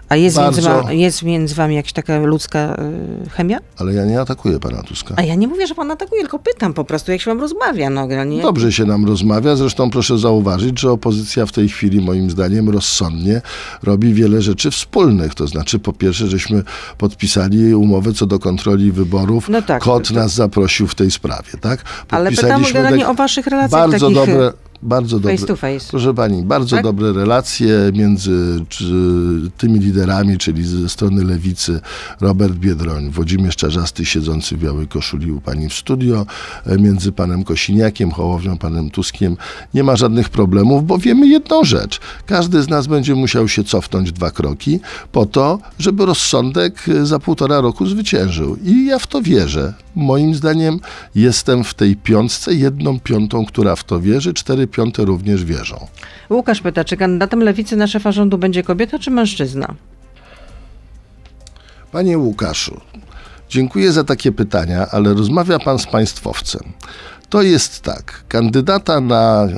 [0.08, 2.76] A jest między, bardzo- wa- jest między wami jakaś taka ludzka
[3.26, 3.58] y, chemia?
[3.78, 5.14] ale ja nie atakuję pana Tuska.
[5.18, 7.90] A ja nie mówię, że pan atakuje, tylko pytam po prostu, jak się wam rozmawia.
[7.90, 8.42] No, nie?
[8.42, 13.40] Dobrze się nam rozmawia, zresztą proszę zauważyć, że opozycja w tej chwili moim zdaniem rozsądnie
[13.82, 15.34] robi wiele rzeczy wspólnych.
[15.34, 16.62] To znaczy po pierwsze, żeśmy
[16.98, 19.48] podpisali umowę co do kontroli wyborów.
[19.48, 19.82] No tak.
[19.82, 21.82] Kot nas zaprosił w tej sprawie, tak?
[22.10, 24.52] Ale pytam generalnie tak- o waszych relacjach Bardzo takich dobre,
[24.86, 25.36] bardzo dobre.
[25.36, 25.86] face to face.
[25.90, 26.84] Proszę pani, bardzo Tak?
[26.84, 28.84] dobre relacje między czy,
[29.58, 31.80] tymi liderami, czyli ze strony lewicy
[32.20, 36.26] Robert Biedroń, Włodzimierz Czarzasty siedzący w białej koszuli u pani w studio,
[36.66, 39.36] e, między panem Kosiniakiem, Hołownią, panem Tuskiem.
[39.74, 42.00] Nie ma żadnych problemów, bo wiemy jedną rzecz.
[42.26, 44.80] Każdy z nas będzie musiał się cofnąć dwa kroki
[45.12, 48.56] po to, żeby rozsądek e, za półtora roku zwyciężył.
[48.64, 49.85] I ja w to wierzę.
[49.96, 50.80] Moim zdaniem
[51.14, 55.86] jestem w tej piątce jedną piątą, która w to wierzy, cztery piąte również wierzą.
[56.30, 59.74] Łukasz pyta, czy kandydatem lewicy na szefa rządu będzie kobieta czy mężczyzna?
[61.92, 62.80] Panie Łukaszu,
[63.48, 66.62] dziękuję za takie pytania, ale rozmawia pan z państwowcem.
[67.28, 69.50] To jest tak, kandydata na e,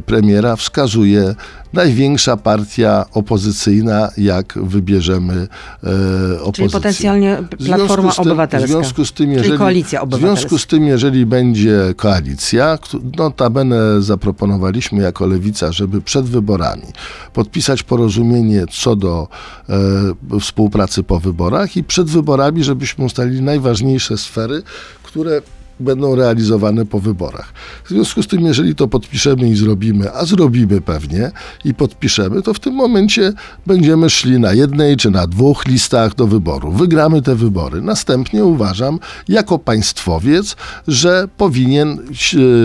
[0.00, 1.34] premiera wskazuje
[1.72, 6.52] największa partia opozycyjna, jak wybierzemy e, opozycję.
[6.52, 8.66] Czyli potencjalnie W Platforma tym- Obywatelska.
[8.66, 10.36] W związku z tym, Czyli jeżeli, Koalicja w Obywatelska.
[10.40, 12.78] związku z tym, jeżeli będzie koalicja,
[13.18, 16.86] notabene zaproponowaliśmy jako lewica, żeby przed wyborami
[17.32, 19.28] podpisać porozumienie co do
[20.34, 24.62] e, współpracy po wyborach i przed wyborami, żebyśmy ustalili najważniejsze sfery,
[25.02, 25.42] które
[25.80, 27.52] będą realizowane po wyborach.
[27.84, 31.30] W związku z tym, jeżeli to podpiszemy i zrobimy, a zrobimy pewnie
[31.64, 33.32] i podpiszemy, to w tym momencie
[33.66, 36.72] będziemy szli na jednej czy na dwóch listach do wyboru.
[36.72, 37.80] Wygramy te wybory.
[37.82, 40.56] Następnie uważam, jako państwowiec,
[40.88, 41.98] że powinien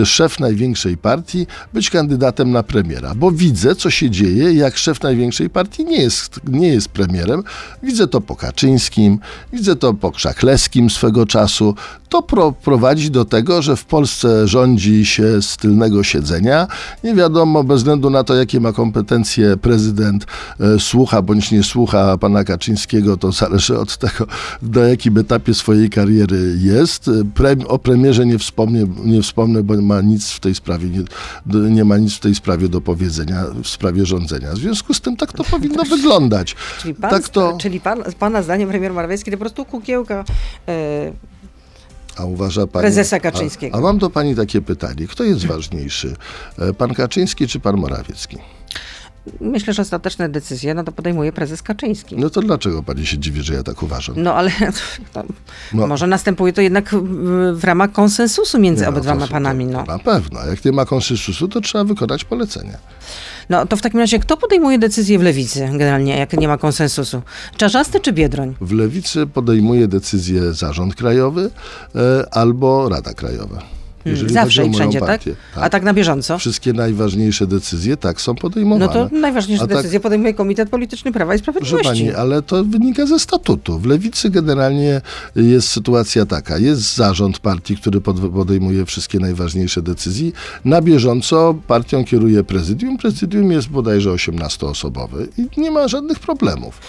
[0.02, 5.02] e, szef największej partii być kandydatem na premiera, bo widzę, co się dzieje, jak szef
[5.02, 7.42] największej partii nie jest, nie jest premierem.
[7.82, 9.18] Widzę to po Kaczyńskim,
[9.52, 11.74] widzę to po Krzakleskim swego czasu.
[12.12, 16.66] To pro, prowadzi do tego, że w Polsce rządzi się z tylnego siedzenia.
[17.04, 20.26] Nie wiadomo, bez względu na to, jakie ma kompetencje prezydent,
[20.60, 24.26] e, słucha bądź nie słucha pana Kaczyńskiego, to zależy od tego,
[24.62, 27.10] na jakim etapie swojej kariery jest.
[27.34, 31.02] Pre, o premierze nie wspomnę, nie wspomnę, bo ma nic w tej sprawie, nie,
[31.70, 34.52] nie ma nic w tej sprawie do powiedzenia w sprawie rządzenia.
[34.52, 36.56] W związku z tym tak to powinno wyglądać.
[36.80, 40.24] Czyli, pan, tak to, czyli pan, pana zdaniem premier Morawiecki to po prostu kukiełka
[40.68, 41.31] e,
[42.16, 43.76] a uważa pani, prezesa Kaczyńskiego.
[43.76, 45.06] A, a mam do pani takie pytanie.
[45.08, 46.16] Kto jest ważniejszy?
[46.58, 48.38] e, Pan Kaczyński czy pan Morawiecki?
[49.40, 52.16] myślę, że ostateczne decyzje no to podejmuje prezes Kaczyński.
[52.16, 54.14] No to dlaczego pani się dziwi, że ja tak uważam?
[54.18, 54.50] No ale
[55.72, 55.86] No.
[55.86, 56.94] może następuje to jednak
[57.54, 59.66] w, ramach konsensusu między Nie, no, obydwoma to- panami.
[59.66, 59.84] No.
[59.84, 60.46] Na pewno.
[60.46, 62.78] Jak nie ma konsensusu, to trzeba wykonać polecenie.
[63.50, 67.22] No to w takim razie kto podejmuje decyzje w lewicy generalnie, jak nie ma konsensusu?
[67.56, 68.54] Czarzasty czy Biedroń?
[68.60, 71.50] W lewicy podejmuje decyzję zarząd krajowy
[71.94, 73.81] e, albo Rada Krajowa.
[74.04, 75.08] Jeżeli Hmm, Zawsze i wszędzie, tak?
[75.08, 75.34] partię.
[75.56, 76.38] A tak na bieżąco?
[76.38, 78.92] Wszystkie najważniejsze decyzje tak są No podejmowane.
[78.92, 82.04] to najważniejsze A tak- decyzje podejmuje Komitet Polityczny Prawa i Proszę Sprawiedliwości.
[82.04, 83.78] pani, ale to wynika ze statutu.
[83.78, 85.00] W lewicy generalnie
[85.36, 86.58] jest sytuacja taka.
[86.58, 90.30] Jest zarząd partii, który pod- podejmuje wszystkie najważniejsze decyzje.
[90.64, 92.98] Na bieżąco partią kieruje prezydium.
[92.98, 96.80] Prezydium jest bodajże 18-osobowe i nie ma żadnych problemów.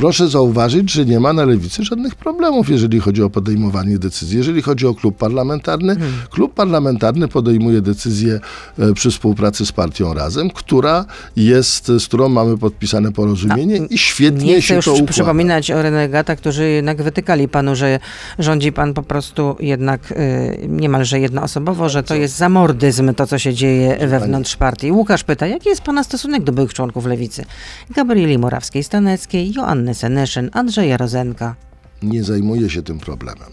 [0.00, 4.38] Proszę zauważyć, że nie ma na lewicy żadnych problemów, jeżeli chodzi o podejmowanie decyzji.
[4.38, 6.12] Jeżeli chodzi o klub parlamentarny, Hmm.
[6.30, 8.40] klub parlamentarny podejmuje decyzję
[8.78, 11.04] e, przy współpracy z partią Razem, która
[11.36, 15.12] jest, z którą mamy podpisane porozumienie i świetnie Nie się już to układa.
[15.12, 17.98] przypominać o renegatach, którzy jednak wytykali panu, że
[18.38, 20.16] rządzi pan po prostu jednak y,
[20.68, 24.92] niemalże jednoosobowo, że to jest zamordyzm, to co się dzieje wewnątrz partii.
[24.92, 27.44] Łukasz pyta, jaki jest pana stosunek do byłych członków lewicy?
[27.94, 31.54] Gabrieli Morawskiej-Staneckiej, Joanny Seneszyn, Andrzeja Rozenka.
[32.02, 33.48] Nie zajmuje się tym problemem.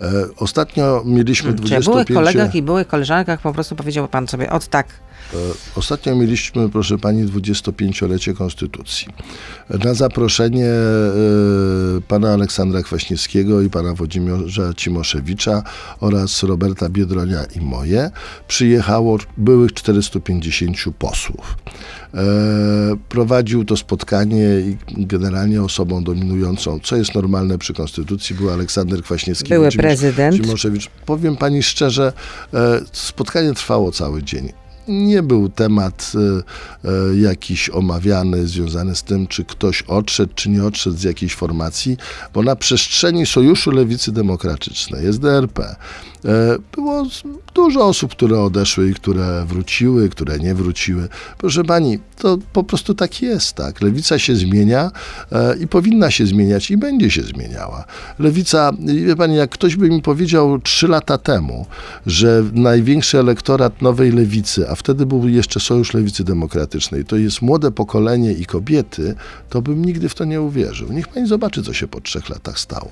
[0.00, 1.84] E, ostatnio mieliśmy Czy ja 25...
[1.86, 4.86] byłych kolegach i byłych koleżankach po prostu powiedział pan sobie, od tak,
[5.34, 5.36] E,
[5.76, 9.08] Ostatnio mieliśmy, proszę pani, 25-lecie Konstytucji.
[9.84, 15.62] Na zaproszenie e, pana Aleksandra Kwaśniewskiego i pana Włodzimierza Cimoszewicza
[16.00, 18.10] oraz Roberta Biedronia i moje
[18.48, 21.56] przyjechało byłych 450 posłów.
[22.14, 24.60] E, prowadził to spotkanie
[24.96, 29.48] i generalnie osobą dominującą, co jest normalne przy Konstytucji, był Aleksander Kwaśniewski.
[29.48, 30.36] Były Włodzimierz prezydent.
[30.36, 30.90] Cimoszewicz.
[31.06, 32.12] Powiem pani szczerze,
[32.54, 34.52] e, spotkanie trwało cały dzień.
[34.88, 36.12] Nie był temat
[36.84, 41.96] e, jakiś omawiany, związany z tym, czy ktoś odszedł, czy nie odszedł z jakiejś formacji,
[42.34, 45.76] bo na przestrzeni Sojuszu Lewicy Demokratycznej, SDRP,
[46.72, 47.22] było z-
[47.54, 51.08] dużo osób, które odeszły i które wróciły, które nie wróciły.
[51.38, 53.80] Proszę pani, to po prostu tak jest, tak.
[53.82, 54.90] Lewica się zmienia
[55.32, 57.84] e, i powinna się zmieniać i będzie się zmieniała.
[58.18, 58.70] Lewica,
[59.04, 61.66] wie pani, jak ktoś by mi powiedział trzy lata temu,
[62.06, 67.70] że największy elektorat nowej lewicy, a wtedy był jeszcze Sojusz Lewicy Demokratycznej, to jest młode
[67.70, 69.14] pokolenie i kobiety,
[69.50, 70.92] to bym nigdy w to nie uwierzył.
[70.92, 72.90] Niech pani zobaczy, co się po trzech latach stało.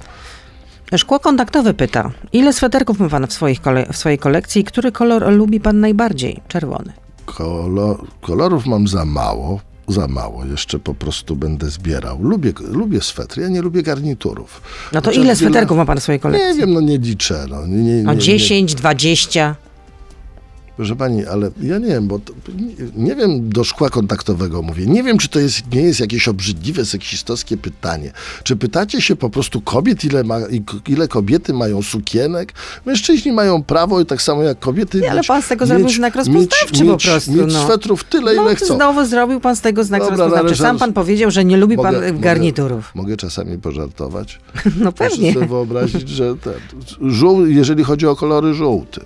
[0.96, 4.92] Szkło kontaktowe pyta, ile sweterków ma pan w, swoich kole- w swojej kolekcji i który
[4.92, 6.40] kolor lubi pan najbardziej?
[6.49, 6.92] Czerwony.
[7.27, 9.61] Kolor, kolorów mam za mało.
[9.88, 12.18] Za mało, jeszcze po prostu będę zbierał.
[12.22, 14.62] Lubię, lubię swetry, ja nie lubię garniturów.
[14.92, 16.49] No to Chociaż ile wiele- sweterków ma pan w swojej kolekcji?
[16.49, 17.46] Nie wiem, no nie liczę.
[17.51, 19.57] No, nie, nie, No nie, 10, 20.
[20.77, 24.87] Proszę pani, ale ja nie wiem, bo to, nie, nie wiem, do szkła kontaktowego mówię.
[24.87, 28.12] Nie wiem, czy to jest, nie jest jakieś obrzydliwe, seksistowskie pytanie.
[28.43, 30.37] Czy pytacie się po prostu kobiet, ile, ma,
[30.89, 32.53] ile kobiety mają sukienek?
[32.87, 35.01] Mężczyźni mają prawo, i tak samo jak kobiety.
[35.01, 37.65] Nie, ale pan z tego zrobił znak rozpoznawczy mieć, po prostu, Mieć no.
[37.65, 38.75] swetrów tyle, No ile chcą.
[38.77, 40.57] znowu zrobił pan z tego znak Dobra, rozpoznawczy.
[40.57, 42.95] Sam pan powiedział, że nie lubi pan Mogę- e, garniturów.
[42.95, 44.39] Mogę, mogę czasami pożartować.
[44.81, 45.33] No Proszę pewnie.
[45.35, 46.53] sobie wyobrazić, że ten,
[47.11, 49.01] żół, jeżeli chodzi o kolory żółty.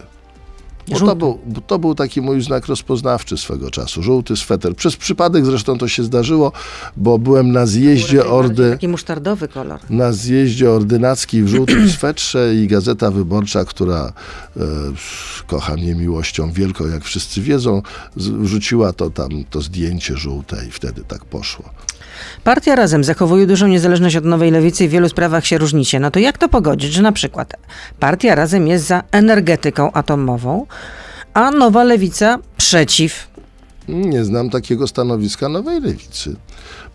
[0.91, 4.03] Bo to, był, bo to był taki mój znak rozpoznawczy swego czasu.
[4.03, 4.77] Żółty sweter.
[4.77, 6.53] Przez przypadek zresztą to się zdarzyło,
[6.97, 8.71] bo byłem na zjeździe Ordy.
[8.71, 9.81] Taki musztardowy kolor.
[9.91, 14.13] Na zjeździe ordynackiej w żółtym swetrze i Gazeta Wyborcza, która
[14.57, 14.61] e,
[15.47, 17.83] kocha mnie miłością wielką, jak wszyscy wiedzą,
[18.17, 21.65] wrzuciła to tam, to zdjęcie żółte i wtedy tak poszło.
[22.45, 26.01] Partia Razem zachowuje dużą niezależność od Nowej Lewicy i w wielu sprawach się różnicie.
[26.01, 27.53] No to jak to pogodzić, że na przykład
[28.01, 30.67] Partia Razem jest za energetyką atomową,
[31.35, 33.29] a Nowa Lewica przeciw.
[33.89, 36.37] Nie znam takiego stanowiska Nowej Lewicy.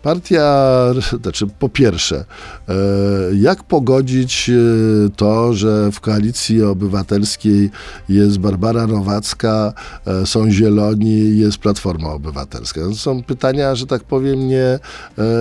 [0.06, 0.74] Partia,
[1.22, 2.24] znaczy po pierwsze,
[2.68, 2.74] e,
[3.34, 4.54] jak pogodzić e,
[5.16, 7.70] to, że w koalicji obywatelskiej
[8.08, 9.72] jest Barbara Nowacka,
[10.06, 12.80] e, są Zieloni, jest Platforma Obywatelska?
[12.80, 14.78] To są pytania, że tak powiem, nie,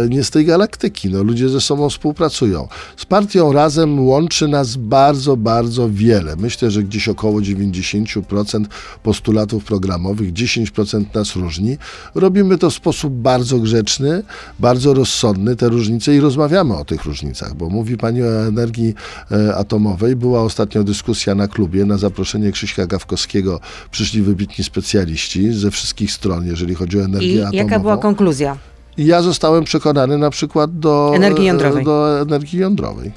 [0.10, 1.10] nie z tej galaktyki.
[1.10, 2.68] No, ludzie ze sobą współpracują.
[2.98, 6.36] Z partią Razem łączy nas bardzo, bardzo wiele.
[6.36, 8.66] Myślę, że gdzieś około 90%
[9.04, 11.78] postulatów programowych, 10% nas różni.
[12.16, 14.24] Robimy to w sposób bardzo grzeczny,
[14.60, 18.96] bardzo rozsądny, te różnice i rozmawiamy o tych różnicach, bo mówi Pani o energii
[19.32, 20.16] e, atomowej.
[20.16, 23.60] Była ostatnio dyskusja na klubie, na zaproszenie Krzyśka Gawkowskiego
[23.92, 27.58] przyszli wybitni specjaliści ze wszystkich stron, jeżeli chodzi o energię I atomową.
[27.58, 28.58] jaka była konkluzja?
[28.98, 31.86] Ja zostałem przekonany na przykład do Energii jądrowej.
[31.86, 33.12] Do energii jądrowej.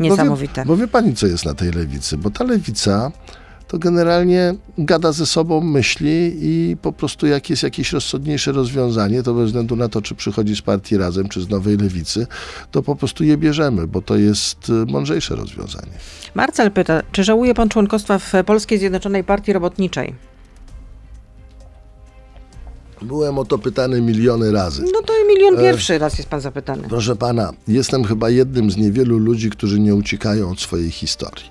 [0.00, 0.64] Niesamowite.
[0.64, 2.18] Bo wie, bo wie pani, co jest na tej lewicy?
[2.18, 3.12] Bo ta lewica
[3.72, 9.34] to generalnie gada ze sobą, myśli i po prostu jak jest jakieś rozsądniejsze rozwiązanie, to
[9.34, 12.26] bez względu na to, czy przychodzi z partii Razem, czy z Nowej Lewicy,
[12.70, 15.92] to po prostu je bierzemy, bo to jest y, mądrzejsze rozwiązanie.
[16.34, 20.31] Marcel pyta, czy żałuje pan członkostwa w Polskiej Zjednoczonej Partii Robotniczej?
[23.04, 24.82] Byłem o to pytany miliony razy.
[24.94, 26.82] No to milion pierwszy raz jest pan zapytany.
[26.88, 31.44] Proszę pana, jestem chyba jednym z niewielu ludzi, którzy nie uciekają od swojej historii.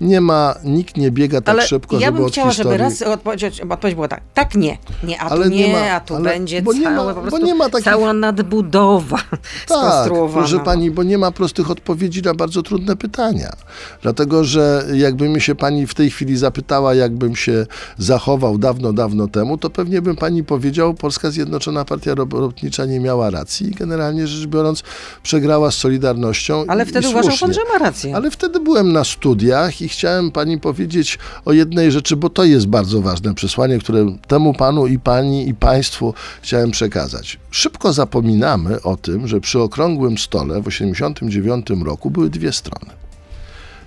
[0.00, 2.72] Nie ma, nikt nie biega tak Ale szybko, ja żeby bym od chciała, historii...
[2.78, 4.20] żeby raz odpowiedź, odpowiedź była tak.
[4.34, 4.78] Tak nie.
[5.04, 7.14] Nie, a tu Ale nie, nie ma- a tu ale- będzie bo nie ma- całe,
[7.14, 9.18] po bo prostu nie ma takich- cała nadbudowa
[9.68, 13.52] Tak, proszę pani, bo nie ma prostych odpowiedzi na bardzo trudne pytania.
[14.02, 17.66] Dlatego, że jakby mi się pani w tej chwili zapytała, jakbym się
[17.98, 23.30] zachował dawno, dawno temu, to pewnie bym pani powiedział, Polska Zjednoczona Partia Robotnicza nie miała
[23.30, 24.82] racji i generalnie rzecz biorąc
[25.22, 26.64] przegrała z Solidarnością.
[26.68, 28.16] Ale i, wtedy i uważał pan, że ma rację.
[28.16, 32.66] Ale wtedy byłem na studiach i chciałem pani powiedzieć o jednej rzeczy, bo to jest
[32.66, 37.38] bardzo ważne przesłanie, które temu panu i pani i państwu chciałem przekazać.
[37.50, 43.00] Szybko zapominamy o tym, że przy okrągłym stole w 1989 roku były dwie strony.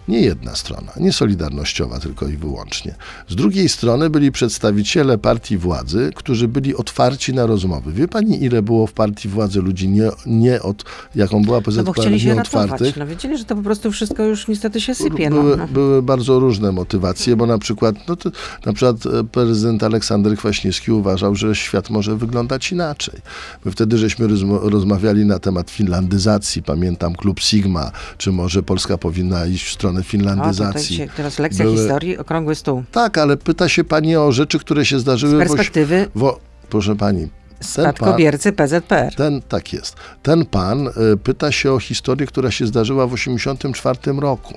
[0.08, 2.96] Nie jedna strona, nie solidarnościowa tylko i wyłącznie.
[3.28, 7.94] Z drugiej strony byli przedstawiciele partii władzy, którzy byli otwarci na rozmowy.
[7.94, 10.84] Wie pani, ile było w partii władzy ludzi nie, nie od,
[11.16, 12.96] jaką była No PZPR, bo chcieli się ratować.
[12.98, 15.30] No wiedzieli, że to po prostu wszystko już niestety się sypie.
[15.30, 15.42] No.
[15.42, 18.32] Były, były bardzo różne motywacje, bo na przykład, no to,
[18.66, 23.22] na przykład e, prezydent Aleksander Kwaśniewski uważał, że świat może wyglądać inaczej.
[23.66, 24.28] My wtedy żeśmy
[24.62, 26.63] rozmawiali na temat finlandyzacji.
[26.63, 30.95] Pamiętam klub Sigma, czy może Polska powinna iść w stronę O, tutaj finlandyzacji.
[30.95, 32.84] się, teraz lekcja Były- historii, okrągły stół.
[32.91, 36.95] Tak, ale pyta się pani o rzeczy, które się Z zdarzyły oś- perspektywy wo- Proszę
[36.95, 37.32] pani, pan,
[37.67, 39.15] spadkobiercy PZPR.
[39.15, 39.95] ten, tak jest.
[40.23, 40.91] Ten pan e,
[41.23, 44.53] pyta się o historię, która się zdarzyła w 1984 roku.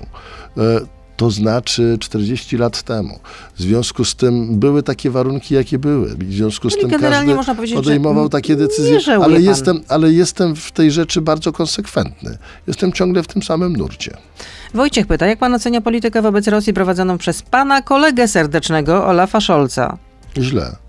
[0.57, 0.61] E,
[1.17, 3.19] to znaczy 40 lat temu.
[3.55, 6.15] W związku z tym były takie warunki, jakie były.
[6.15, 8.99] W związku z Czyli tym generalnie każdy można podejmował takie decyzje.
[9.23, 12.37] Ale jestem, ale jestem w tej rzeczy bardzo konsekwentny.
[12.67, 14.17] Jestem ciągle w tym samym nurcie.
[14.73, 19.97] Wojciech pyta, jak pan ocenia politykę wobec Rosji prowadzoną przez pana kolegę serdecznego Olafa Scholza?
[20.37, 20.86] Źle.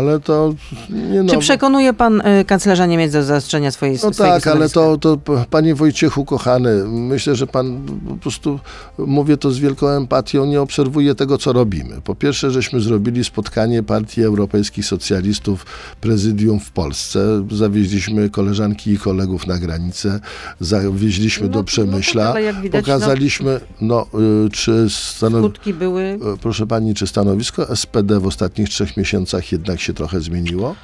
[0.00, 0.54] Ale to
[0.90, 1.32] nie no.
[1.32, 5.18] Czy przekonuje pan y, kanclerza Niemiec do zaostrzenia swojej No swojego tak, ale to, to
[5.50, 8.60] panie Wojciechu kochany, myślę, że pan po prostu
[8.98, 12.00] mówię to z wielką empatią, nie obserwuje tego, co robimy.
[12.04, 15.66] Po pierwsze, żeśmy zrobili spotkanie Partii Europejskich Socjalistów
[16.00, 17.46] prezydium w Polsce.
[17.50, 20.20] Zawieźliśmy koleżanki i kolegów na granicę,
[20.60, 24.06] zawieźliśmy No, do no Przemyśla, tak, ale jak widać, no- pokazaliśmy, no,
[24.46, 25.40] y, czy stanow...
[25.40, 26.02] Skutki były...
[26.02, 30.74] E, Proszę pani, czy stanowisko SPD w ostatnich trzech miesiącach jednak się trochę zmieniło?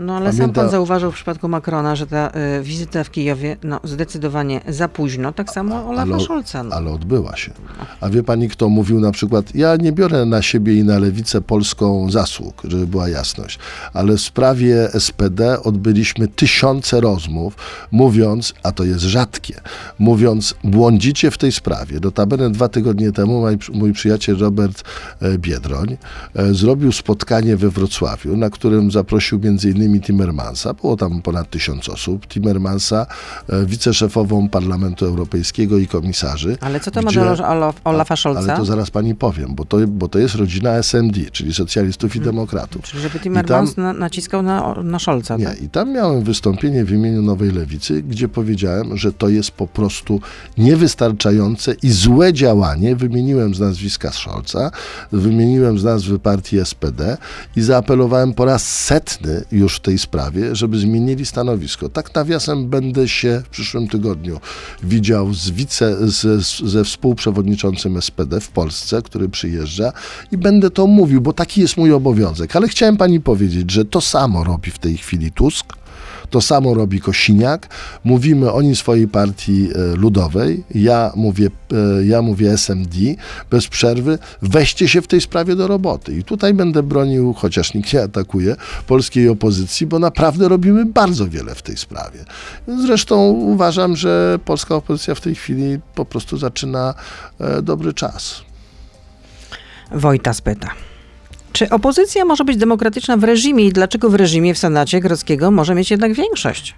[0.00, 3.56] No ale sam Pamięta- pan zauważył w przypadku Macrona, że ta y, wizyta w Kijowie
[3.64, 6.62] no, zdecydowanie za późno, tak samo Olafa ale- Scholza.
[6.62, 6.74] No.
[6.76, 7.50] ale odbyła się.
[8.00, 11.40] A wie pani, kto mówił na przykład, ja nie biorę na siebie i na lewicę
[11.40, 13.58] polską zasług, żeby była jasność,
[13.92, 17.56] ale w sprawie SPD odbyliśmy tysiące rozmów,
[17.92, 19.60] mówiąc, a to jest rzadkie,
[19.98, 22.00] mówiąc, błądzicie w tej sprawie.
[22.02, 24.82] Notabene dwa tygodnie temu mój, mój przyjaciel Robert
[25.20, 25.96] e, Biedroń
[26.36, 31.88] e, zrobił spotkanie we Wrocławiu, na którym zaprosił między innymi Timmermansa, było tam ponad tysiąc
[31.88, 33.06] osób, Timmermansa,
[33.48, 36.56] e, wiceszefową Parlamentu Europejskiego i komisarzy.
[36.60, 38.40] Ale co to ma gdzie- do Olaf, Olafa Scholza?
[38.40, 42.22] ale to zaraz pani powiem, bo to, bo to jest rodzina SND, czyli socjalistów Hmm.
[42.22, 42.82] i demokratów.
[42.84, 45.62] Czyli żeby Timmermans tam- na, naciskał na, na Scholza, Nie, tak?
[45.62, 50.20] i tam miałem wystąpienie w imieniu Nowej Lewicy, gdzie powiedziałem, że to jest po prostu
[50.58, 52.96] niewystarczające i złe działanie.
[52.96, 54.70] Wymieniłem z nazwiska Scholza,
[55.12, 57.16] wymieniłem z nazwy partii SPD
[57.56, 61.88] i zaapelowałem po raz setny już w tej sprawie, żeby zmienili stanowisko.
[61.88, 64.40] Tak nawiasem będę się w przyszłym tygodniu
[64.82, 69.92] widział z wice, z, ze współprzewodniczącym SPD w Polsce, który przyjeżdża
[70.32, 72.56] i będę to mówił, bo taki jest mój obowiązek.
[72.56, 75.66] Ale chciałem pani powiedzieć, że to samo robi w tej chwili Tusk.
[76.30, 77.68] To samo robi Kosiniak.
[78.04, 80.64] Mówimy oni swojej partii e, ludowej.
[80.74, 82.96] Ja mówię, e, ja mówię SMD
[83.50, 84.18] bez przerwy.
[84.42, 86.16] Weźcie się w tej sprawie do roboty.
[86.16, 91.54] I tutaj będę bronił, chociaż nikt nie atakuje, polskiej opozycji, bo naprawdę robimy bardzo wiele
[91.54, 92.24] w tej sprawie.
[92.68, 96.94] Zresztą uważam, że polska opozycja w tej chwili po prostu zaczyna
[97.40, 98.42] e, dobry czas.
[99.90, 100.68] Wojta spyta.
[101.52, 105.74] Czy opozycja może być demokratyczna w reżimie i dlaczego w reżimie w Senacie Grodzkiego może
[105.74, 106.74] mieć jednak większość?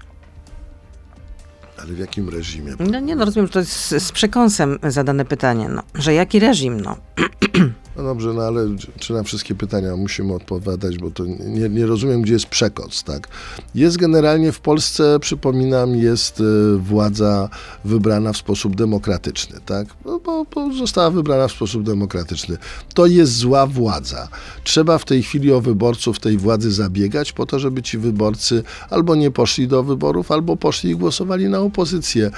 [1.83, 2.75] Ale w jakim reżimie?
[2.79, 5.83] No nie no, rozumiem, że to jest z, z przekąsem zadane pytanie, no.
[5.95, 6.97] Że jaki reżim, no.
[7.97, 8.67] No dobrze, no ale
[8.99, 13.29] czy na wszystkie pytania musimy odpowiadać, bo to nie, nie rozumiem, gdzie jest przekaz, tak?
[13.75, 17.49] Jest generalnie w Polsce, przypominam, jest y, władza
[17.85, 19.87] wybrana w sposób demokratyczny, tak?
[20.05, 22.57] No, bo, bo została wybrana w sposób demokratyczny.
[22.95, 24.29] To jest zła władza.
[24.65, 29.15] Trzeba w tej chwili o wyborców tej władzy zabiegać po to, żeby ci wyborcy albo
[29.15, 32.27] nie poszli do wyborów, albo poszli i głosowali na opozycję.
[32.27, 32.31] E,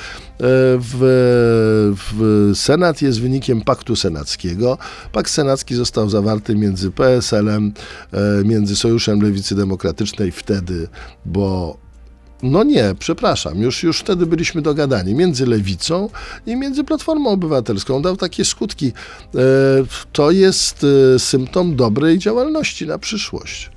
[0.78, 0.98] W,
[2.10, 4.78] w Senat jest wynikiem paktu senackiego.
[5.12, 7.72] Pakt senacki został zawarty między PSL-em,
[8.12, 10.88] e, między Sojuszem Lewicy Demokratycznej wtedy,
[11.26, 11.76] bo
[12.42, 16.08] no nie, przepraszam, już, już wtedy byliśmy dogadani między Lewicą
[16.46, 18.02] i między Platformą Obywatelską.
[18.02, 18.92] Dał takie skutki.
[19.34, 19.38] E,
[20.12, 23.71] To jest e, symptom dobrej działalności na przyszłość.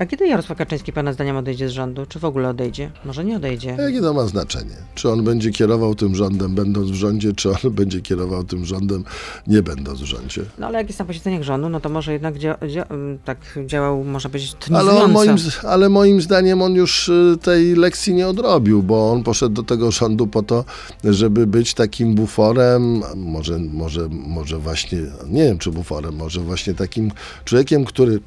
[0.00, 2.06] A kiedy Jarosław Kaczyński pana zdaniem odejdzie z rządu?
[2.06, 2.90] Czy w ogóle odejdzie?
[3.04, 3.76] Może nie odejdzie.
[3.78, 4.74] Jakie to ma znaczenie?
[4.94, 9.04] Czy on będzie kierował tym rządem, będąc w rządzie, czy on będzie kierował tym rządem,
[9.46, 10.42] nie będąc w rządzie?
[10.58, 13.38] No ale jak jest na posiedzeniach rządu, no to może jednak dzia- dzia- mm, tak
[13.66, 15.04] działał, może być Ale, tonizująco.
[15.04, 15.36] on moim,
[15.68, 19.90] ale moim zdaniem on już y, tej lekcji nie odrobił, bo on poszedł do tego
[19.90, 20.64] rządu po to,
[21.04, 24.98] żeby być takim buforem, może, może, może właśnie,
[25.28, 27.10] nie wiem czy buforem, może właśnie takim
[27.44, 28.20] człowiekiem, który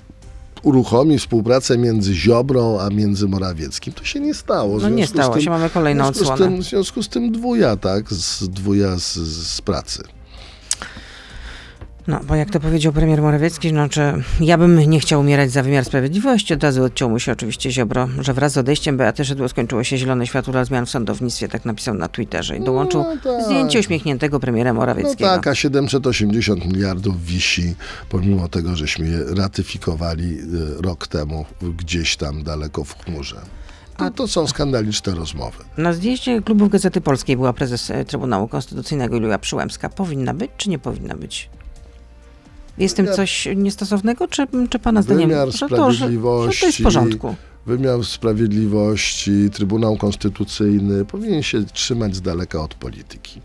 [0.63, 3.93] uruchomi współpracę między Ziobrą a między Morawieckim.
[3.93, 4.79] To się nie stało.
[4.79, 6.37] No nie stało tym- się, mamy kolejną w odsłonę.
[6.45, 9.13] tym, w związku z tym dwuja, tak, z dwuja z,
[9.47, 10.03] z pracy.
[12.07, 15.85] No, bo jak to powiedział premier Morawiecki, znaczy ja bym nie chciał umierać za wymiar
[15.85, 16.53] sprawiedliwości.
[16.53, 19.97] Od razu odciął mu się oczywiście Ziobro, że wraz z odejściem Beaty Szydło skończyło się
[19.97, 23.45] zielone światło dla zmian w sądownictwie, tak napisał na Twitterze i dołączył No tak.
[23.45, 25.29] zdjęcie uśmiechniętego premiera No Morawieckiego.
[25.29, 27.75] tak, a 780 miliardów wisi,
[28.09, 33.35] pomimo tego, żeśmy je ratyfikowali y, rok temu gdzieś tam daleko w chmurze.
[33.97, 35.57] To, to są skandaliczne rozmowy.
[35.77, 39.89] Na zjeździe klubów Gazety Polskiej była prezes e, Trybunału Konstytucyjnego Julia Przyłębska.
[39.89, 41.49] Powinna być, czy nie powinna być?
[42.77, 46.11] Jest w tym Wymiar- coś niestosownego, czy, czy pana zdaniem, że to, że,
[46.51, 47.35] że to jest w porządku?
[47.65, 53.41] Wymiar Sprawiedliwości, Trybunał Konstytucyjny powinien się trzymać z daleka od polityki.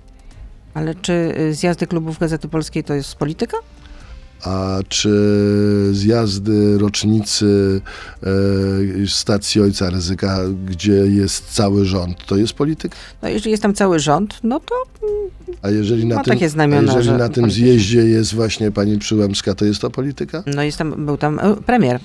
[0.75, 3.57] Ale czy y, zjazdy klubów Gazety Polskiej to jest polityka?
[4.45, 5.11] A czy
[5.93, 7.81] zjazdy rocznicy
[8.23, 12.97] e, stacji Ojca Ryzyka, gdzie jest cały rząd, to jest polityka?
[13.23, 14.75] No jeżeli jest tam cały rząd, no to
[15.63, 18.71] A jeżeli na Ma tym, takie znamiona, a jeżeli że na tym zjeździe jest właśnie
[18.71, 20.43] pani Przyłębska, to jest to polityka?
[20.47, 22.01] no jest tam, był tam e, premier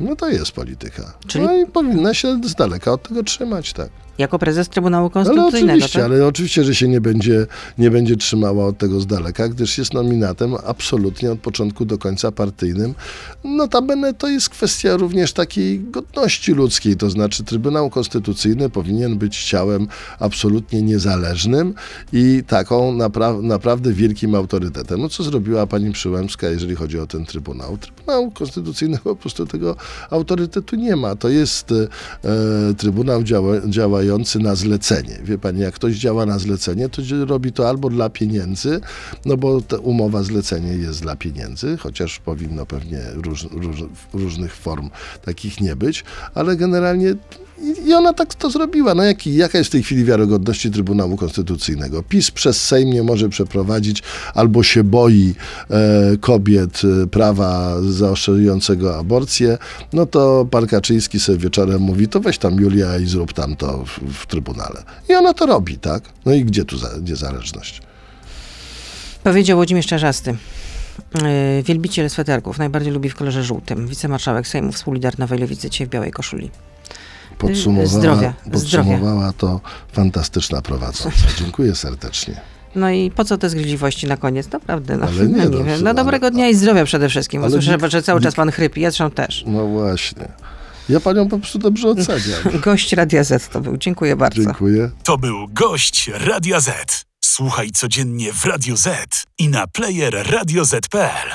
[0.00, 1.12] No to jest polityka.
[1.26, 3.88] Czyli- No i powinna się z daleka od tego trzymać, tak.
[4.18, 5.72] Jako prezes Trybunału Ale Konstytucyjnego.
[5.72, 6.10] oczywiście, tak?
[6.10, 7.46] ale oczywiście, że się nie będzie,
[7.78, 12.32] nie będzie trzymała od tego z daleka, gdyż jest nominatem absolutnie od początku do końca
[12.32, 12.94] partyjnym.
[13.44, 19.86] Notabene to jest kwestia również takiej godności ludzkiej, to znaczy Trybunał Konstytucyjny powinien być ciałem
[20.20, 21.74] absolutnie niezależnym
[22.12, 25.00] i taką napra- naprawdę wielkim autorytetem.
[25.00, 27.78] No co zrobiła pani Przyłębska, jeżeli chodzi o ten Trybunał?
[27.78, 29.76] Trybunał Konstytucyjny po prostu tego
[30.10, 31.16] autorytetu nie ma.
[31.16, 33.54] To jest e, Trybunał działa,
[34.04, 35.18] działający na zlecenie.
[35.24, 38.80] Wie pani, jak ktoś działa na zlecenie, to robi to albo dla pieniędzy,
[39.24, 44.90] no bo umowa zlecenie jest dla pieniędzy, chociaż powinno pewnie róż, róż, różnych form
[45.24, 47.14] takich nie być, ale generalnie
[47.58, 48.94] i, i ona tak to zrobiła.
[48.94, 52.02] No jaki, jaka jest w tej chwili wiarygodności Trybunału Konstytucyjnego?
[52.02, 54.02] PiS przez Sejm nie może przeprowadzić
[54.34, 55.34] albo się boi
[55.70, 59.58] e, kobiet e, prawa zaostrzującego aborcję,
[59.92, 63.84] no to pan Kaczyński sobie wieczorem mówi, to weź tam Julia i zrób tam to
[63.84, 64.82] w, w Trybunale.
[65.08, 66.02] I ona to robi, tak?
[66.26, 66.88] No i gdzie tu za?
[69.24, 70.36] Powiedział Włodzimierz Czarzasty.
[71.14, 72.58] Yy, wielbiciel sweterków.
[72.58, 73.86] Najbardziej lubi w kolorze żółtym.
[73.88, 76.50] Wicemarszałek Sejmu, współlider Nowej Lewicy, dzisiaj w białej koszuli.
[77.38, 79.60] Podsumowała, zdrowia, podsumowała to
[79.92, 81.18] fantastyczna prowadząca.
[81.38, 82.40] Dziękuję serdecznie.
[82.74, 84.50] No i po co te zgryźliwości na koniec?
[84.52, 85.68] Naprawdę, no, Ale nie, no, no, nie wiem.
[85.74, 87.40] ale- No dobrego dnia i zdrowia przede wszystkim.
[87.40, 89.44] Bo ale słyszę, nikt- że cały czas pan chrypi, ja zresztą też.
[89.46, 90.28] No właśnie.
[90.88, 92.42] Ja panią po prostu dobrze oceniam.
[92.64, 93.76] Gość Radia Z to był.
[93.76, 94.42] Dziękuję bardzo.
[94.42, 94.90] Dziękuję.
[95.04, 97.04] To był gość Radia Z.
[97.24, 98.88] Słuchaj codziennie w Radio Z
[99.38, 101.28] i na player radioz.pl.